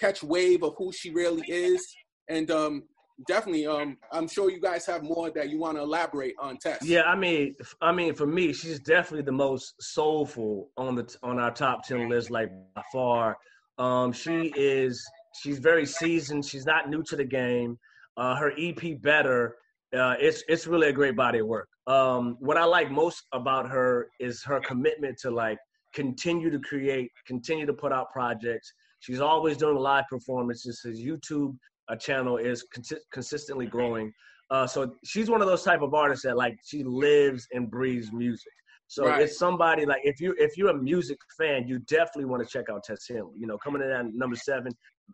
catch 0.00 0.22
wave 0.22 0.62
of 0.62 0.74
who 0.78 0.92
she 0.92 1.10
really 1.10 1.44
is. 1.48 1.86
And 2.28 2.50
um, 2.50 2.84
definitely, 3.26 3.66
um, 3.66 3.96
I'm 4.12 4.28
sure 4.28 4.50
you 4.50 4.60
guys 4.60 4.86
have 4.86 5.02
more 5.02 5.30
that 5.30 5.48
you 5.50 5.58
want 5.58 5.76
to 5.76 5.82
elaborate 5.82 6.34
on. 6.38 6.56
Tess. 6.58 6.78
Yeah, 6.82 7.02
I 7.02 7.14
mean, 7.14 7.54
I 7.80 7.92
mean, 7.92 8.14
for 8.14 8.26
me, 8.26 8.52
she's 8.52 8.80
definitely 8.80 9.24
the 9.24 9.32
most 9.32 9.74
soulful 9.80 10.70
on 10.76 10.94
the 10.94 11.16
on 11.22 11.38
our 11.38 11.50
top 11.50 11.86
ten 11.86 12.08
list, 12.08 12.30
like 12.30 12.50
by 12.74 12.82
far. 12.92 13.36
Um, 13.78 14.12
she 14.12 14.52
is. 14.56 15.04
She's 15.42 15.58
very 15.58 15.86
seasoned. 15.86 16.44
She's 16.44 16.66
not 16.66 16.88
new 16.88 17.02
to 17.04 17.16
the 17.16 17.24
game. 17.24 17.78
Uh, 18.16 18.34
her 18.36 18.52
EP 18.58 19.00
better. 19.00 19.56
Uh, 19.96 20.14
it's 20.18 20.42
it's 20.48 20.66
really 20.66 20.88
a 20.88 20.92
great 20.92 21.16
body 21.16 21.38
of 21.38 21.46
work. 21.46 21.68
Um, 21.86 22.36
what 22.40 22.56
I 22.56 22.64
like 22.64 22.90
most 22.90 23.22
about 23.32 23.68
her 23.70 24.08
is 24.20 24.42
her 24.44 24.60
commitment 24.60 25.16
to 25.22 25.30
like 25.30 25.58
continue 25.94 26.50
to 26.50 26.58
create, 26.58 27.10
continue 27.26 27.66
to 27.66 27.72
put 27.72 27.92
out 27.92 28.12
projects. 28.12 28.72
She's 29.00 29.20
always 29.20 29.56
doing 29.56 29.76
live 29.76 30.04
performances. 30.10 30.80
His 30.84 31.00
YouTube 31.00 31.56
uh, 31.88 31.96
channel 31.96 32.36
is 32.36 32.64
cons- 32.72 33.04
consistently 33.12 33.66
growing. 33.66 34.12
Uh, 34.50 34.66
so 34.66 34.94
she's 35.04 35.28
one 35.28 35.42
of 35.42 35.46
those 35.46 35.62
type 35.62 35.82
of 35.82 35.94
artists 35.94 36.24
that 36.24 36.36
like 36.36 36.58
she 36.64 36.82
lives 36.82 37.46
and 37.52 37.70
breathes 37.70 38.12
music. 38.12 38.52
So 38.86 39.06
right. 39.06 39.22
it's 39.22 39.38
somebody 39.38 39.84
like 39.84 40.00
if 40.04 40.18
you 40.20 40.34
if 40.38 40.56
you're 40.56 40.70
a 40.70 40.78
music 40.78 41.18
fan, 41.36 41.68
you 41.68 41.78
definitely 41.80 42.24
want 42.24 42.42
to 42.42 42.48
check 42.48 42.70
out 42.70 42.84
Tess 42.84 43.06
Henley. 43.06 43.34
You 43.36 43.46
know, 43.46 43.58
coming 43.58 43.82
in 43.82 43.90
at 43.90 44.14
number 44.14 44.36
seven, 44.36 44.72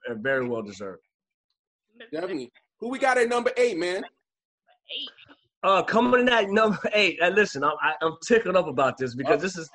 uh, 0.08 0.14
very 0.14 0.46
well 0.46 0.62
deserved. 0.62 1.02
Definitely. 2.12 2.52
Who 2.78 2.88
we 2.88 2.98
got 2.98 3.18
at 3.18 3.28
number 3.28 3.50
eight, 3.56 3.76
man? 3.76 4.04
Eight. 4.04 5.08
Uh, 5.64 5.82
coming 5.82 6.20
in 6.20 6.28
at 6.28 6.50
number 6.50 6.78
eight. 6.92 7.18
And 7.20 7.34
listen, 7.34 7.64
I'm 7.64 7.72
I, 7.82 7.94
am 8.02 8.16
tickled 8.26 8.54
up 8.54 8.68
about 8.68 8.96
this 8.96 9.16
because 9.16 9.38
oh. 9.38 9.42
this 9.42 9.56
is 9.58 9.68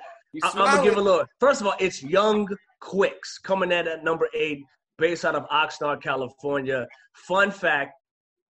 I, 0.44 0.48
am 0.48 0.56
gonna 0.56 0.84
give 0.84 0.98
a 0.98 1.02
little. 1.02 1.26
First 1.40 1.60
of 1.60 1.68
all, 1.68 1.76
it's 1.80 2.02
Young 2.02 2.48
Quicks 2.80 3.38
coming 3.40 3.72
in 3.72 3.88
at 3.88 4.04
number 4.04 4.28
eight, 4.34 4.64
based 5.00 5.26
out 5.26 5.36
of 5.36 5.48
Oxnard, 5.50 6.02
California. 6.02 6.88
Fun 7.14 7.52
fact: 7.52 7.94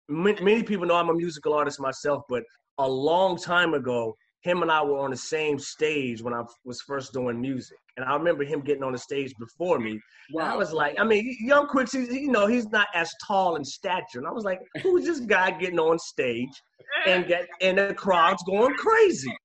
many 0.09 0.63
people 0.63 0.85
know 0.85 0.95
I'm 0.95 1.09
a 1.09 1.13
musical 1.13 1.53
artist 1.53 1.79
myself, 1.79 2.23
but 2.27 2.43
a 2.77 2.87
long 2.87 3.37
time 3.37 3.73
ago, 3.73 4.15
him 4.41 4.61
and 4.61 4.71
I 4.71 4.81
were 4.83 4.99
on 4.99 5.11
the 5.11 5.17
same 5.17 5.59
stage 5.59 6.21
when 6.21 6.33
I 6.33 6.43
was 6.63 6.81
first 6.81 7.13
doing 7.13 7.39
music. 7.41 7.77
And 7.97 8.05
I 8.05 8.13
remember 8.13 8.45
him 8.45 8.61
getting 8.61 8.83
on 8.83 8.93
the 8.93 8.97
stage 8.97 9.33
before 9.37 9.79
me. 9.79 9.99
Wow. 10.31 10.43
And 10.43 10.51
I 10.53 10.55
was 10.55 10.71
like, 10.71 10.97
I 10.97 11.03
mean, 11.03 11.35
Young 11.41 11.67
Quicks, 11.67 11.93
you 11.93 12.31
know, 12.31 12.47
he's 12.47 12.69
not 12.69 12.87
as 12.95 13.13
tall 13.27 13.57
in 13.57 13.65
stature. 13.65 14.19
And 14.19 14.27
I 14.27 14.31
was 14.31 14.45
like, 14.45 14.61
who's 14.81 15.05
this 15.05 15.19
guy 15.19 15.51
getting 15.51 15.79
on 15.79 15.99
stage 15.99 16.49
and 17.05 17.27
get 17.27 17.47
and 17.59 17.77
the 17.77 17.93
crowd's 17.93 18.41
going 18.43 18.75
crazy? 18.75 19.35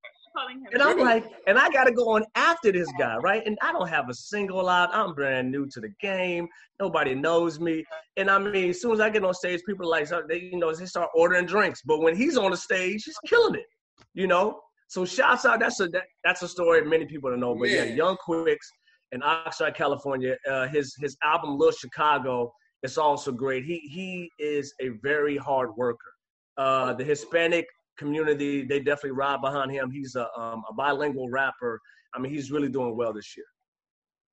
And 0.73 0.81
I'm 0.81 0.99
like, 0.99 1.25
and 1.47 1.57
I 1.57 1.69
got 1.69 1.85
to 1.85 1.91
go 1.91 2.09
on 2.15 2.23
after 2.35 2.71
this 2.71 2.87
guy, 2.99 3.15
right? 3.17 3.43
And 3.45 3.57
I 3.61 3.71
don't 3.71 3.87
have 3.87 4.09
a 4.09 4.13
single 4.13 4.67
out. 4.67 4.89
I'm 4.93 5.13
brand 5.13 5.51
new 5.51 5.65
to 5.67 5.79
the 5.79 5.89
game. 6.01 6.47
Nobody 6.79 7.15
knows 7.15 7.59
me. 7.59 7.83
And 8.17 8.29
I 8.29 8.37
mean, 8.39 8.71
as 8.71 8.81
soon 8.81 8.93
as 8.93 8.99
I 8.99 9.09
get 9.09 9.23
on 9.23 9.33
stage, 9.33 9.61
people 9.65 9.85
are 9.85 10.01
like, 10.01 10.09
they, 10.27 10.39
you 10.39 10.57
know, 10.57 10.73
they 10.73 10.85
start 10.85 11.09
ordering 11.15 11.45
drinks. 11.45 11.81
But 11.85 12.01
when 12.01 12.15
he's 12.15 12.37
on 12.37 12.51
the 12.51 12.57
stage, 12.57 13.03
he's 13.03 13.17
killing 13.27 13.55
it, 13.55 13.65
you 14.13 14.27
know? 14.27 14.59
So 14.87 15.05
shouts 15.05 15.45
out. 15.45 15.59
That's 15.59 15.79
a 15.79 15.87
that, 15.89 16.03
that's 16.23 16.41
a 16.41 16.47
story 16.47 16.85
many 16.85 17.05
people 17.05 17.29
don't 17.29 17.39
know. 17.39 17.55
But 17.55 17.69
yeah, 17.69 17.83
yeah 17.83 17.95
Young 17.95 18.17
Quicks 18.17 18.69
in 19.11 19.21
Oxnard, 19.21 19.75
California. 19.75 20.35
Uh, 20.49 20.67
his 20.67 20.95
his 20.99 21.17
album 21.23 21.57
Little 21.57 21.71
Chicago 21.71 22.53
is 22.83 22.97
also 22.97 23.31
great. 23.31 23.65
He 23.65 23.79
he 23.79 24.29
is 24.39 24.73
a 24.81 24.89
very 25.01 25.37
hard 25.37 25.71
worker. 25.75 26.11
Uh, 26.57 26.93
the 26.93 27.03
Hispanic 27.03 27.65
community 27.97 28.63
they 28.63 28.79
definitely 28.79 29.11
ride 29.11 29.41
behind 29.41 29.71
him. 29.71 29.91
He's 29.91 30.15
a 30.15 30.27
um, 30.39 30.63
a 30.69 30.73
bilingual 30.73 31.29
rapper. 31.29 31.81
I 32.13 32.19
mean, 32.19 32.31
he's 32.31 32.51
really 32.51 32.69
doing 32.69 32.95
well 32.95 33.13
this 33.13 33.35
year. 33.35 33.45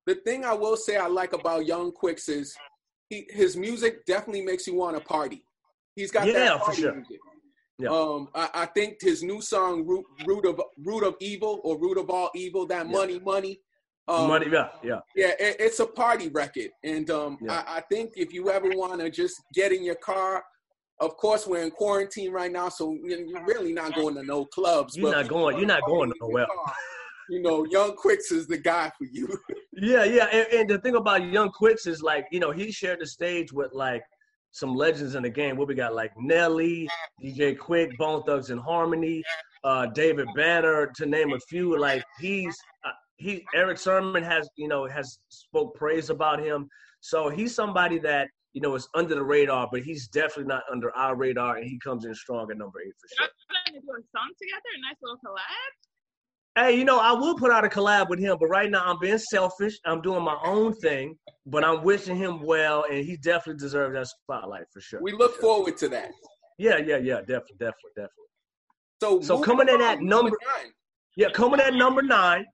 The 0.05 0.15
thing 0.15 0.45
I 0.45 0.53
will 0.53 0.77
say 0.77 0.97
I 0.97 1.07
like 1.07 1.33
about 1.33 1.65
Young 1.65 1.91
Quicks 1.91 2.27
is 2.29 2.55
he, 3.09 3.25
his 3.29 3.55
music 3.55 4.05
definitely 4.05 4.41
makes 4.41 4.67
you 4.67 4.75
want 4.75 4.97
to 4.97 5.03
party. 5.03 5.43
He's 5.95 6.11
got 6.11 6.27
yeah, 6.27 6.33
that 6.33 6.65
for 6.65 6.73
sure. 6.73 6.93
Music. 6.93 7.17
Yeah. 7.79 7.89
Um, 7.89 8.29
I, 8.35 8.49
I, 8.53 8.65
think 8.67 8.97
his 9.01 9.23
new 9.23 9.41
song 9.41 9.85
"Root, 9.85 10.05
Root 10.25 10.45
of 10.45 10.61
Root 10.77 11.03
of 11.03 11.15
Evil" 11.19 11.59
or 11.63 11.79
"Root 11.79 11.97
of 11.97 12.09
All 12.09 12.29
Evil," 12.35 12.65
that 12.67 12.85
yeah. 12.85 12.91
money, 12.91 13.19
money. 13.19 13.59
Um, 14.07 14.27
money, 14.27 14.47
yeah, 14.51 14.67
yeah, 14.83 14.99
yeah. 15.15 15.31
It, 15.39 15.55
it's 15.59 15.79
a 15.79 15.87
party 15.87 16.27
record, 16.29 16.69
and 16.83 17.09
um, 17.09 17.37
yeah. 17.41 17.63
I, 17.67 17.77
I, 17.77 17.81
think 17.81 18.11
if 18.15 18.33
you 18.33 18.51
ever 18.51 18.69
want 18.69 18.99
to 18.99 19.09
just 19.09 19.41
get 19.53 19.71
in 19.71 19.83
your 19.83 19.95
car, 19.95 20.43
of 21.05 21.17
course 21.17 21.45
we're 21.47 21.63
in 21.63 21.71
quarantine 21.71 22.31
right 22.31 22.51
now, 22.51 22.69
so 22.69 22.97
you're 23.03 23.45
really 23.45 23.73
not 23.73 23.95
going 23.95 24.15
to 24.15 24.23
no 24.23 24.45
clubs. 24.45 24.95
You're 24.95 25.11
not 25.11 25.27
going. 25.27 25.57
You're 25.57 25.67
not 25.67 25.83
going 25.85 26.11
nowhere. 26.21 26.47
You 27.29 27.41
know, 27.41 27.65
Young 27.65 27.95
Quicks 27.95 28.31
is 28.31 28.47
the 28.47 28.57
guy 28.57 28.91
for 28.97 29.05
you. 29.05 29.27
yeah, 29.73 30.03
yeah, 30.03 30.25
and, 30.25 30.47
and 30.53 30.69
the 30.69 30.79
thing 30.79 30.95
about 30.95 31.23
Young 31.23 31.49
Quicks 31.51 31.87
is 31.87 32.01
like, 32.01 32.27
you 32.31 32.39
know, 32.39 32.51
he 32.51 32.71
shared 32.71 32.99
the 32.99 33.07
stage 33.07 33.53
with 33.53 33.71
like 33.73 34.03
some 34.51 34.75
legends 34.75 35.15
in 35.15 35.23
the 35.23 35.29
game. 35.29 35.57
What 35.57 35.67
we 35.67 35.75
got 35.75 35.95
like 35.95 36.11
Nelly, 36.17 36.87
DJ 37.23 37.57
Quik, 37.57 37.97
Bone 37.97 38.23
Thugs-n-Harmony, 38.23 39.23
uh, 39.63 39.87
David 39.87 40.27
Banner, 40.35 40.91
to 40.95 41.05
name 41.05 41.33
a 41.33 41.39
few. 41.39 41.77
Like 41.79 42.03
he's 42.19 42.55
uh, 42.85 42.91
he 43.17 43.45
Erick 43.55 43.77
Sermon 43.77 44.23
has 44.23 44.47
you 44.55 44.67
know 44.67 44.87
has 44.87 45.19
spoke 45.29 45.75
praise 45.75 46.09
about 46.09 46.39
him. 46.39 46.69
So 46.99 47.29
he's 47.29 47.55
somebody 47.55 47.99
that 47.99 48.27
you 48.53 48.61
know 48.61 48.75
is 48.75 48.87
under 48.95 49.15
the 49.15 49.23
radar, 49.23 49.67
but 49.71 49.81
he's 49.81 50.07
definitely 50.07 50.45
not 50.45 50.63
under 50.71 50.95
our 50.95 51.15
radar, 51.15 51.57
and 51.57 51.65
he 51.65 51.79
comes 51.79 52.05
in 52.05 52.13
strong 52.15 52.49
at 52.51 52.57
number 52.57 52.79
eight 52.81 52.93
for 52.99 53.07
sure. 53.15 53.27
Y'all 53.27 53.65
to 53.65 53.81
do 53.81 53.91
a 53.91 54.03
song 54.15 54.31
together, 54.39 54.69
a 54.77 54.81
nice 54.81 54.97
little 55.01 55.17
collab. 55.17 55.71
Hey, 56.55 56.77
you 56.77 56.85
know, 56.85 56.99
I 56.99 57.13
will 57.13 57.35
put 57.35 57.51
out 57.51 57.65
a 57.65 57.67
collab 57.67 58.09
with 58.09 58.19
him, 58.19 58.37
but 58.39 58.47
right 58.47 58.69
now 58.69 58.83
I'm 58.85 58.99
being 58.99 59.17
selfish. 59.17 59.79
I'm 59.85 60.01
doing 60.01 60.23
my 60.23 60.37
own 60.45 60.73
thing, 60.75 61.17
but 61.47 61.63
I'm 61.63 61.83
wishing 61.83 62.15
him 62.15 62.43
well, 62.43 62.85
and 62.91 63.03
he 63.03 63.17
definitely 63.17 63.59
deserves 63.59 63.95
that 63.95 64.07
spotlight 64.07 64.65
for 64.71 64.79
sure. 64.79 65.01
We 65.01 65.13
look 65.13 65.41
forward 65.41 65.77
to 65.77 65.89
that. 65.89 66.11
Yeah, 66.59 66.77
yeah, 66.77 66.97
yeah, 66.97 67.19
definitely, 67.21 67.55
definitely, 67.59 67.91
definitely. 67.95 68.23
So, 69.01 69.21
so 69.21 69.41
coming 69.41 69.67
in 69.67 69.81
at 69.81 70.01
number, 70.01 70.37
nine. 70.45 70.71
yeah, 71.17 71.29
coming 71.33 71.59
at 71.59 71.73
number 71.73 72.03
nine, 72.03 72.45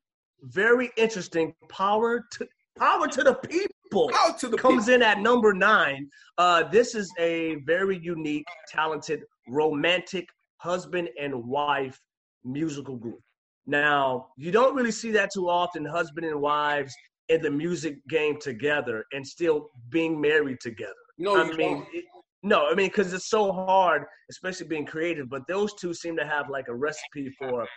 very 0.43 0.91
interesting. 0.95 1.53
Power 1.67 2.25
to 2.33 2.47
power 2.77 3.07
to 3.07 3.23
the 3.23 3.33
people. 3.33 3.75
Power 3.91 4.35
to 4.37 4.47
the 4.47 4.57
comes 4.57 4.85
people. 4.85 4.95
in 4.95 5.01
at 5.01 5.19
number 5.19 5.53
nine. 5.53 6.09
Uh, 6.37 6.63
this 6.63 6.95
is 6.95 7.11
a 7.19 7.55
very 7.65 7.97
unique, 7.97 8.45
talented, 8.67 9.23
romantic 9.47 10.27
husband 10.57 11.09
and 11.19 11.33
wife 11.45 11.99
musical 12.43 12.95
group. 12.95 13.21
Now, 13.65 14.27
you 14.37 14.51
don't 14.51 14.75
really 14.75 14.91
see 14.91 15.11
that 15.11 15.29
too 15.33 15.49
often, 15.49 15.85
husband 15.85 16.25
and 16.25 16.39
wives 16.41 16.93
in 17.29 17.41
the 17.41 17.51
music 17.51 17.97
game 18.07 18.39
together 18.39 19.05
and 19.11 19.25
still 19.25 19.69
being 19.89 20.19
married 20.19 20.57
together. 20.59 20.93
No, 21.17 21.37
I 21.37 21.51
mean, 21.55 21.85
it, 21.93 22.05
no, 22.41 22.67
I 22.67 22.73
mean, 22.73 22.87
because 22.87 23.13
it's 23.13 23.29
so 23.29 23.51
hard, 23.51 24.05
especially 24.31 24.67
being 24.67 24.85
creative. 24.85 25.29
But 25.29 25.43
those 25.47 25.73
two 25.75 25.93
seem 25.93 26.15
to 26.17 26.25
have 26.25 26.49
like 26.49 26.67
a 26.67 26.75
recipe 26.75 27.29
for 27.37 27.67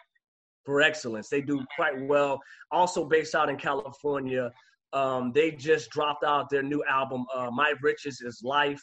for 0.65 0.81
excellence. 0.81 1.29
They 1.29 1.41
do 1.41 1.65
quite 1.75 2.01
well. 2.07 2.41
Also 2.71 3.05
based 3.05 3.35
out 3.35 3.51
in 3.51 3.57
California, 3.57 4.51
um, 4.93 5.33
they 5.33 5.51
just 5.51 5.91
dropped 5.91 6.25
out 6.25 6.51
their 6.51 6.63
new 6.63 6.83
album, 6.89 7.25
uh, 7.35 7.51
My 7.51 7.75
Riches 7.83 8.21
Is 8.21 8.41
Life. 8.45 8.83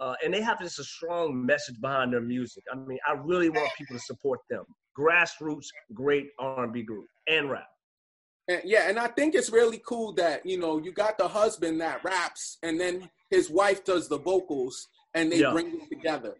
Uh, 0.00 0.14
and 0.24 0.32
they 0.32 0.40
have 0.40 0.60
just 0.60 0.78
a 0.78 0.84
strong 0.84 1.44
message 1.44 1.80
behind 1.80 2.12
their 2.12 2.20
music. 2.20 2.62
I 2.72 2.76
mean, 2.76 2.98
I 3.08 3.14
really 3.14 3.48
want 3.48 3.68
people 3.76 3.96
to 3.96 4.02
support 4.02 4.38
them 4.48 4.64
grassroots 4.98 5.66
great 5.94 6.28
R&B 6.38 6.82
group 6.82 7.06
and 7.28 7.50
rap. 7.50 7.66
And, 8.48 8.62
yeah, 8.64 8.88
and 8.88 8.98
I 8.98 9.08
think 9.08 9.34
it's 9.34 9.50
really 9.50 9.80
cool 9.86 10.14
that 10.14 10.44
you 10.44 10.58
know 10.58 10.78
you 10.78 10.92
got 10.92 11.18
the 11.18 11.28
husband 11.28 11.80
that 11.82 12.02
raps, 12.02 12.56
and 12.62 12.80
then 12.80 13.08
his 13.30 13.50
wife 13.50 13.84
does 13.84 14.08
the 14.08 14.18
vocals, 14.18 14.86
and 15.14 15.30
they 15.30 15.40
yeah. 15.40 15.52
bring 15.52 15.70
them 15.70 15.86
together. 15.88 16.34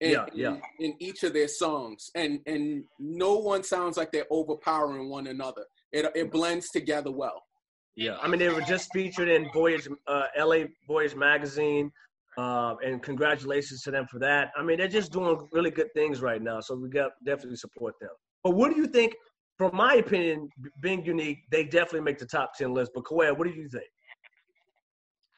In, 0.00 0.12
yeah, 0.12 0.26
yeah. 0.32 0.56
In, 0.78 0.92
in, 0.92 0.94
each 1.00 1.24
of 1.24 1.32
their 1.32 1.48
songs, 1.48 2.08
and 2.14 2.38
and 2.46 2.84
no 3.00 3.34
one 3.34 3.64
sounds 3.64 3.96
like 3.96 4.12
they're 4.12 4.26
overpowering 4.30 5.10
one 5.10 5.26
another. 5.26 5.64
It 5.92 6.06
it 6.14 6.30
blends 6.30 6.70
together 6.70 7.10
well. 7.10 7.42
Yeah, 8.00 8.16
I 8.22 8.28
mean 8.28 8.38
they 8.38 8.48
were 8.48 8.62
just 8.62 8.88
featured 8.94 9.28
in 9.28 9.50
Voyage, 9.52 9.86
uh, 10.06 10.24
LA 10.38 10.64
Voyage 10.88 11.14
magazine. 11.14 11.92
Uh, 12.38 12.74
and 12.82 13.02
congratulations 13.02 13.82
to 13.82 13.90
them 13.90 14.06
for 14.06 14.18
that. 14.20 14.52
I 14.56 14.62
mean, 14.62 14.78
they're 14.78 14.88
just 14.88 15.12
doing 15.12 15.36
really 15.52 15.70
good 15.70 15.92
things 15.94 16.22
right 16.22 16.40
now, 16.40 16.60
so 16.60 16.76
we 16.76 16.88
got 16.88 17.10
definitely 17.26 17.56
support 17.56 17.94
them. 18.00 18.10
But 18.42 18.52
what 18.52 18.72
do 18.72 18.80
you 18.80 18.86
think? 18.86 19.14
From 19.58 19.76
my 19.76 19.96
opinion, 19.96 20.48
being 20.80 21.04
unique, 21.04 21.40
they 21.50 21.64
definitely 21.64 22.00
make 22.00 22.18
the 22.18 22.24
top 22.24 22.54
ten 22.56 22.72
list. 22.72 22.92
But 22.94 23.04
Koya, 23.04 23.36
what 23.36 23.46
do 23.46 23.52
you 23.52 23.68
think? 23.68 23.84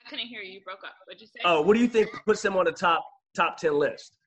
I 0.06 0.10
couldn't 0.10 0.26
hear 0.26 0.42
you. 0.42 0.52
You 0.52 0.60
broke 0.64 0.84
up. 0.84 0.94
What'd 1.06 1.20
you 1.20 1.26
say? 1.26 1.40
Oh, 1.44 1.62
what 1.62 1.74
do 1.74 1.80
you 1.80 1.88
think 1.88 2.10
puts 2.24 2.42
them 2.42 2.56
on 2.56 2.66
the 2.66 2.72
top 2.72 3.02
top 3.34 3.56
ten 3.56 3.74
list? 3.76 4.18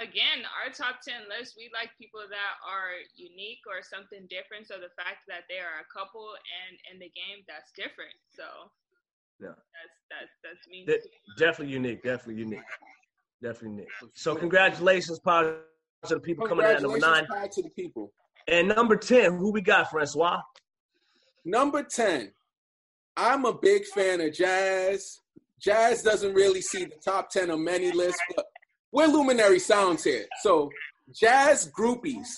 Again, 0.00 0.48
our 0.56 0.72
top 0.72 1.04
ten 1.04 1.28
list, 1.28 1.54
we 1.56 1.68
like 1.76 1.92
people 2.00 2.24
that 2.24 2.54
are 2.64 2.96
unique 3.14 3.60
or 3.68 3.84
something 3.84 4.24
different. 4.32 4.64
So 4.66 4.80
the 4.80 4.92
fact 4.96 5.28
that 5.28 5.44
they 5.52 5.60
are 5.60 5.84
a 5.84 5.88
couple 5.92 6.32
and 6.32 6.74
in 6.88 6.96
the 6.98 7.12
game, 7.12 7.44
that's 7.44 7.68
different. 7.76 8.16
So 8.32 8.72
yeah. 9.40 9.52
That's 9.52 9.96
that's 10.08 10.34
that's 10.40 10.64
me. 10.68 10.84
That, 10.88 11.04
definitely 11.36 11.74
unique. 11.74 12.02
Definitely 12.02 12.42
unique. 12.42 12.70
Definitely 13.42 13.84
unique. 13.84 13.92
So 14.14 14.34
congratulations, 14.34 15.18
Pod, 15.20 15.56
to 16.06 16.14
the 16.16 16.20
people 16.20 16.46
coming 16.46 16.64
in 16.64 16.76
at 16.76 16.82
number 16.82 16.98
nine. 16.98 17.26
to 17.28 17.62
the 17.62 17.70
people. 17.70 18.12
And 18.48 18.68
number 18.68 18.96
ten, 18.96 19.36
who 19.36 19.52
we 19.52 19.60
got, 19.60 19.90
Francois? 19.90 20.40
Number 21.44 21.82
ten. 21.82 22.32
I'm 23.16 23.44
a 23.44 23.52
big 23.52 23.84
fan 23.86 24.20
of 24.20 24.32
jazz, 24.32 25.20
Jazz 25.60 26.02
doesn't 26.02 26.32
really 26.32 26.62
see 26.62 26.84
the 26.84 26.96
top 27.04 27.30
10 27.30 27.50
of 27.50 27.60
many 27.60 27.92
lists, 27.92 28.20
but 28.34 28.46
we're 28.92 29.06
Luminary 29.06 29.58
Sounds 29.58 30.04
here. 30.04 30.26
So, 30.42 30.70
Jazz 31.14 31.70
groupies. 31.76 32.28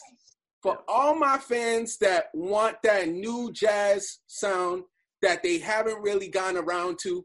For 0.63 0.79
all 0.87 1.17
my 1.17 1.39
fans 1.39 1.99
that 1.99 2.27
want 2.35 2.77
that 2.85 3.09
new 3.09 3.51
jazz 3.53 4.21
sound 4.29 4.85
that 5.21 5.43
they 5.43 5.59
haven't 5.59 6.01
really 6.01 6.29
gone 6.29 6.57
around 6.57 7.01
to, 7.03 7.25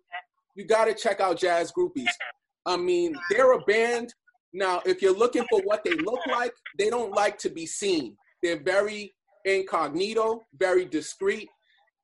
you 0.56 0.66
got 0.66 0.86
to 0.86 0.94
check 0.96 1.22
out 1.22 1.38
Jazz 1.38 1.72
Groupies. 1.72 2.10
I 2.66 2.78
mean, 2.78 3.16
they're 3.30 3.54
a 3.54 3.62
band. 3.62 4.14
Now, 4.54 4.82
if 4.86 5.04
you're 5.04 5.16
looking 5.16 5.46
for 5.50 5.62
what 5.62 5.84
they 5.84 5.94
look 5.94 6.20
like, 6.28 6.52
they 6.80 6.90
don't 6.90 7.12
like 7.14 7.38
to 7.40 7.50
be 7.50 7.68
seen. 7.68 8.18
They're 8.42 8.62
very 8.62 9.14
incognito, 9.46 10.42
very 10.58 10.86
discreet. 10.86 11.48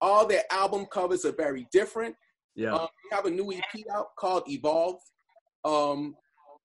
All 0.02 0.28
their 0.28 0.44
album 0.52 0.86
covers 0.86 1.26
are 1.26 1.32
very 1.32 1.68
different. 1.72 2.16
Yeah. 2.56 2.74
Um, 2.76 2.88
we 3.04 3.16
have 3.16 3.26
a 3.26 3.32
new 3.32 3.52
EP 3.52 3.84
out 3.92 4.10
called 4.20 4.44
Evolve. 4.48 5.00
Um, 5.66 6.16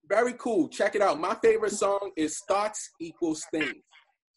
very 0.09 0.35
cool. 0.35 0.69
Check 0.69 0.95
it 0.95 1.03
out. 1.03 1.21
My 1.21 1.35
favorite 1.43 1.73
song 1.73 2.11
is 2.17 2.41
Thoughts 2.49 2.91
Equals 3.01 3.45
Things. 3.53 3.75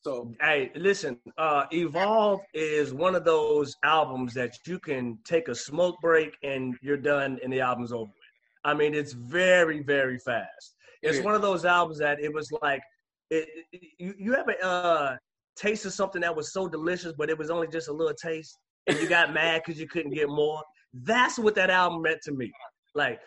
So 0.04 0.34
Hey, 0.42 0.72
listen, 0.75 1.20
uh, 1.38 1.66
Evolve 1.72 2.42
is 2.54 2.94
one 2.94 3.13
of 3.16 3.24
those 3.24 3.75
albums 3.84 4.34
that 4.34 4.51
you 4.66 4.80
can 4.80 5.20
take 5.25 5.48
a 5.48 5.56
smoke 5.56 5.96
break 6.01 6.36
and 6.44 6.75
you're 6.82 6.98
done 6.98 7.40
and 7.44 7.54
the 7.54 7.62
album's 7.62 7.92
over 7.92 8.06
with. 8.06 8.12
I 8.63 8.74
mean, 8.74 8.94
it's 8.96 9.13
very, 9.13 9.82
very 9.84 10.18
fast. 10.20 10.75
It's 11.04 11.20
Yeah. 11.20 11.24
one 11.24 11.36
of 11.36 11.42
those 11.42 11.66
albums 11.66 12.00
that 12.00 12.20
it 12.20 12.34
was 12.34 12.51
like, 12.62 12.82
it, 13.30 13.48
it- 13.72 13.82
you, 14.00 14.13
you 14.18 14.36
ever 14.36 14.56
uh, 14.63 15.16
tasted 15.56 15.92
something 15.92 16.22
that 16.22 16.36
was 16.36 16.51
so 16.51 16.68
delicious, 16.68 17.13
but 17.18 17.30
it 17.30 17.38
was 17.38 17.50
only 17.51 17.68
just 17.68 17.88
a 17.88 17.94
little 17.94 18.16
taste 18.16 18.58
and 18.88 18.98
you 19.00 19.08
got 19.08 19.34
mad 19.34 19.62
because 19.63 19.80
you 19.80 19.88
couldn't 19.88 20.13
get 20.13 20.30
more? 20.30 20.63
That's 20.94 21.38
what 21.38 21.54
that 21.56 21.70
album 21.70 22.01
meant 22.01 22.22
to 22.24 22.32
me. 22.32 22.51
Like, 22.96 23.20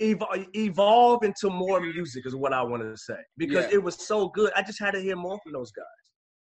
evolve 0.00 1.22
into 1.24 1.50
more 1.50 1.80
music 1.80 2.26
is 2.26 2.34
what 2.34 2.52
I 2.52 2.62
wanted 2.62 2.90
to 2.90 2.96
say 2.96 3.16
because 3.36 3.64
Yeah. 3.66 3.74
it 3.74 3.82
was 3.82 3.96
so 4.06 4.28
good. 4.28 4.52
I 4.56 4.62
just 4.62 4.78
had 4.80 4.92
to 4.92 5.00
hear 5.00 5.16
more 5.16 5.38
from 5.42 5.52
those 5.52 5.70
guys. 5.72 5.84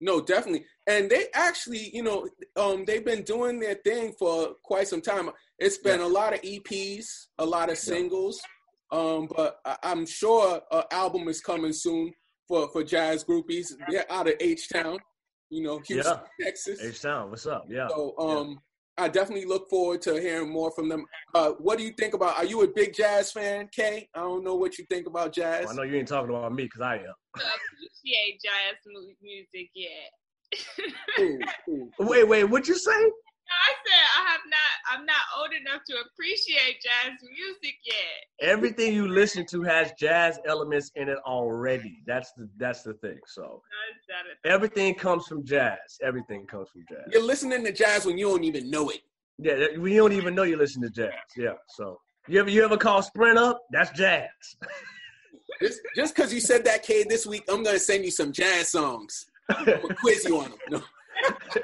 no, 0.00 0.21
definitely. 0.21 0.66
And 0.87 1.09
they 1.09 1.28
actually, 1.35 1.90
you 1.95 2.02
know, 2.02 2.28
um, 2.57 2.85
they've 2.85 3.04
been 3.04 3.23
doing 3.23 3.59
their 3.59 3.76
thing 3.76 4.12
for 4.19 4.54
quite 4.62 4.87
some 4.88 5.00
time. 5.00 5.31
It's 5.59 5.78
been 5.78 6.00
a 6.00 6.07
lot 6.07 6.35
of 6.35 6.40
EPs, 6.43 7.07
a 7.38 7.47
lot 7.47 7.71
of 7.71 7.78
singles. 7.78 8.38
Um, 8.93 9.28
but 9.35 9.61
I- 9.64 9.78
I'm 9.85 10.04
sure 10.04 10.61
an 10.71 10.83
album 10.90 11.28
is 11.28 11.40
coming 11.40 11.73
soon 11.73 12.12
for 12.49 12.69
for 12.69 12.83
jazz 12.85 13.25
groupies. 13.25 13.69
They're 13.88 14.11
out 14.12 14.28
of 14.28 14.35
H 14.40 14.69
Town, 14.69 14.99
you 15.49 15.62
know, 15.62 15.78
Houston, 15.87 16.19
Texas. 16.40 16.83
H 16.83 17.00
Town, 17.00 17.31
what's 17.31 17.47
up? 17.47 17.64
Yeah. 17.71 17.88
So 17.88 18.14
um, 18.19 18.59
I 18.97 19.09
definitely 19.09 19.47
look 19.47 19.69
forward 19.69 20.03
to 20.03 20.21
hearing 20.21 20.51
more 20.51 20.71
from 20.71 20.89
them. 20.89 21.05
Uh, 21.35 21.51
what 21.59 21.79
do 21.79 21.85
you 21.85 21.93
think 21.99 22.15
about? 22.15 22.37
Are 22.37 22.45
you 22.45 22.63
a 22.63 22.69
big 22.69 22.95
jazz 22.95 23.33
fan, 23.33 23.69
Kay? 23.73 24.09
I 24.15 24.21
don't 24.21 24.45
know 24.45 24.55
what 24.55 24.79
you 24.79 24.85
think 24.89 25.07
about 25.07 25.33
jazz. 25.33 25.67
I 25.69 25.75
know 25.75 25.83
you 25.83 25.97
ain't 25.97 26.09
talking 26.09 26.31
about 26.31 26.53
me 26.55 26.65
because 26.65 26.81
I 26.81 26.97
am. 26.97 27.15
appreciate 27.35 28.41
jazz 28.43 28.77
music 29.23 29.71
yet. 29.75 30.11
Cool, 31.17 31.39
cool. 31.67 31.89
Wait, 32.07 32.29
wait, 32.29 32.45
what'd 32.45 32.69
you 32.69 32.77
say? 32.77 32.93
I 32.93 33.71
said 33.87 34.05
I 34.19 34.23
have 34.31 34.45
not. 34.47 34.73
I'm 34.91 35.07
not 35.07 35.23
old 35.39 35.44
enough 35.61 35.83
to 35.89 35.97
appreciate 36.07 36.83
jazz 36.83 37.13
music 37.23 37.77
yet. 37.85 38.49
Everything 38.49 38.95
you 38.95 39.09
listen 39.09 39.47
to 39.47 39.63
has 39.63 39.93
jazz 39.99 40.39
elements 40.47 40.91
in 40.97 41.09
it 41.09 41.19
already. 41.27 42.03
That's 42.07 42.33
the 42.33 42.49
that's 42.57 42.83
the 42.83 42.95
thing. 42.95 43.19
So 43.27 43.63
That's 44.09 44.39
everything 44.45 44.95
comes 44.95 45.27
from 45.27 45.45
jazz. 45.45 45.79
Everything 46.03 46.47
comes 46.47 46.69
from 46.71 46.85
jazz. 46.89 47.05
You're 47.13 47.23
listening 47.23 47.65
to 47.65 47.73
jazz 47.73 48.07
when 48.07 48.19
you 48.19 48.29
don't 48.29 48.45
even 48.45 48.71
know 48.71 48.91
it. 48.91 49.01
Yeah, 49.39 49.79
we 49.79 49.97
don't 49.97 50.13
even 50.13 50.35
know 50.35 50.45
you 50.45 50.57
listen 50.57 50.83
to 50.83 50.91
jazz. 50.91 51.13
Yeah. 51.37 51.55
So 51.69 52.01
you 52.29 52.41
ever 52.41 52.51
you 52.51 52.65
ever 52.65 52.77
call 52.77 53.03
Sprint 53.03 53.39
up? 53.39 53.61
That's 53.71 53.91
jazz. 53.91 54.29
Just 55.61 55.81
just 55.95 56.17
because 56.17 56.35
you 56.35 56.40
said 56.40 56.64
that, 56.64 56.83
Kay, 56.83 57.05
this 57.05 57.27
week, 57.27 57.45
I'm 57.49 57.62
gonna 57.62 57.79
send 57.79 58.05
you 58.05 58.11
some 58.11 58.33
jazz 58.33 58.71
songs. 58.71 59.27
I'm 59.49 59.64
gonna 59.64 59.95
quiz 59.95 60.25
you 60.25 60.38
on 60.38 60.51
them. 60.51 60.59
No. 60.71 60.83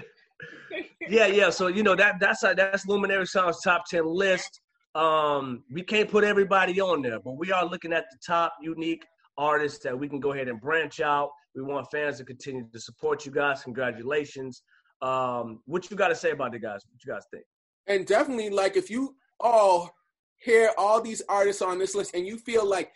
yeah, 1.09 1.27
yeah. 1.27 1.51
So 1.51 1.69
you 1.69 1.83
know 1.83 1.97
that 1.97 2.21
that's 2.21 2.41
that's 2.41 2.87
Luminary 2.87 3.27
Sounds 3.27 3.61
top 3.63 3.85
ten 3.87 4.07
list. 4.07 4.61
Um, 4.95 5.65
we 5.73 5.83
can't 5.83 6.11
put 6.11 6.25
everybody 6.25 6.81
on 6.81 7.03
there, 7.03 7.21
but 7.21 7.39
we 7.39 7.53
are 7.53 7.65
looking 7.65 7.93
at 7.93 8.05
the 8.11 8.19
top 8.27 8.55
unique 8.61 9.05
artists 9.39 9.79
that 9.85 9.99
we 9.99 10.09
can 10.09 10.21
go 10.21 10.33
ahead 10.33 10.49
and 10.49 10.61
branch 10.61 11.01
out. 11.01 11.31
We 11.55 11.63
want 11.63 11.91
fans 11.91 12.19
to 12.19 12.25
continue 12.25 12.67
to 12.73 12.81
support 12.81 13.25
you 13.25 13.33
guys. 13.33 13.63
Congratulations. 13.63 14.63
Um, 15.03 15.61
what 15.67 15.91
you 15.91 15.97
got 15.97 16.09
to 16.09 16.15
say 16.15 16.33
about 16.33 16.53
the 16.53 16.59
guys? 16.59 16.85
What 16.91 17.05
you 17.05 17.13
guys 17.13 17.25
think? 17.33 17.45
And 17.87 18.07
definitely, 18.07 18.51
like, 18.51 18.77
if 18.77 18.91
you 18.91 19.15
all 19.41 19.91
hear 20.39 20.71
all 20.77 21.01
these 21.01 21.23
artists 21.29 21.63
on 21.63 21.79
this 21.79 21.95
list 21.95 22.15
and 22.15 22.27
you 22.27 22.39
feel 22.39 22.67
like, 22.67 22.91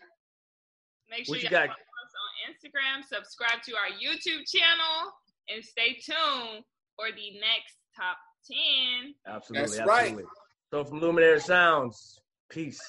Make 1.09 1.25
sure 1.25 1.35
What 1.35 1.43
you 1.43 1.43
you 1.49 1.55
follow 1.55 1.67
got? 1.67 1.75
us 1.77 2.13
on 2.25 2.29
Instagram, 2.51 3.01
subscribe 3.07 3.61
to 3.63 3.75
our 3.75 3.87
YouTube 3.95 4.43
channel, 4.53 5.13
and 5.47 5.63
stay 5.63 5.93
tuned 6.03 6.65
for 6.97 7.11
the 7.15 7.39
next 7.39 7.77
top 7.95 8.17
10. 8.45 9.15
Absolutely, 9.25 9.77
That's 9.77 9.87
right. 9.87 10.01
absolutely. 10.01 10.25
So 10.73 10.83
from 10.83 10.99
Luminary 10.99 11.39
Sounds, 11.39 12.19
peace. 12.49 12.81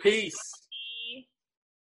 Peace. 0.00 0.34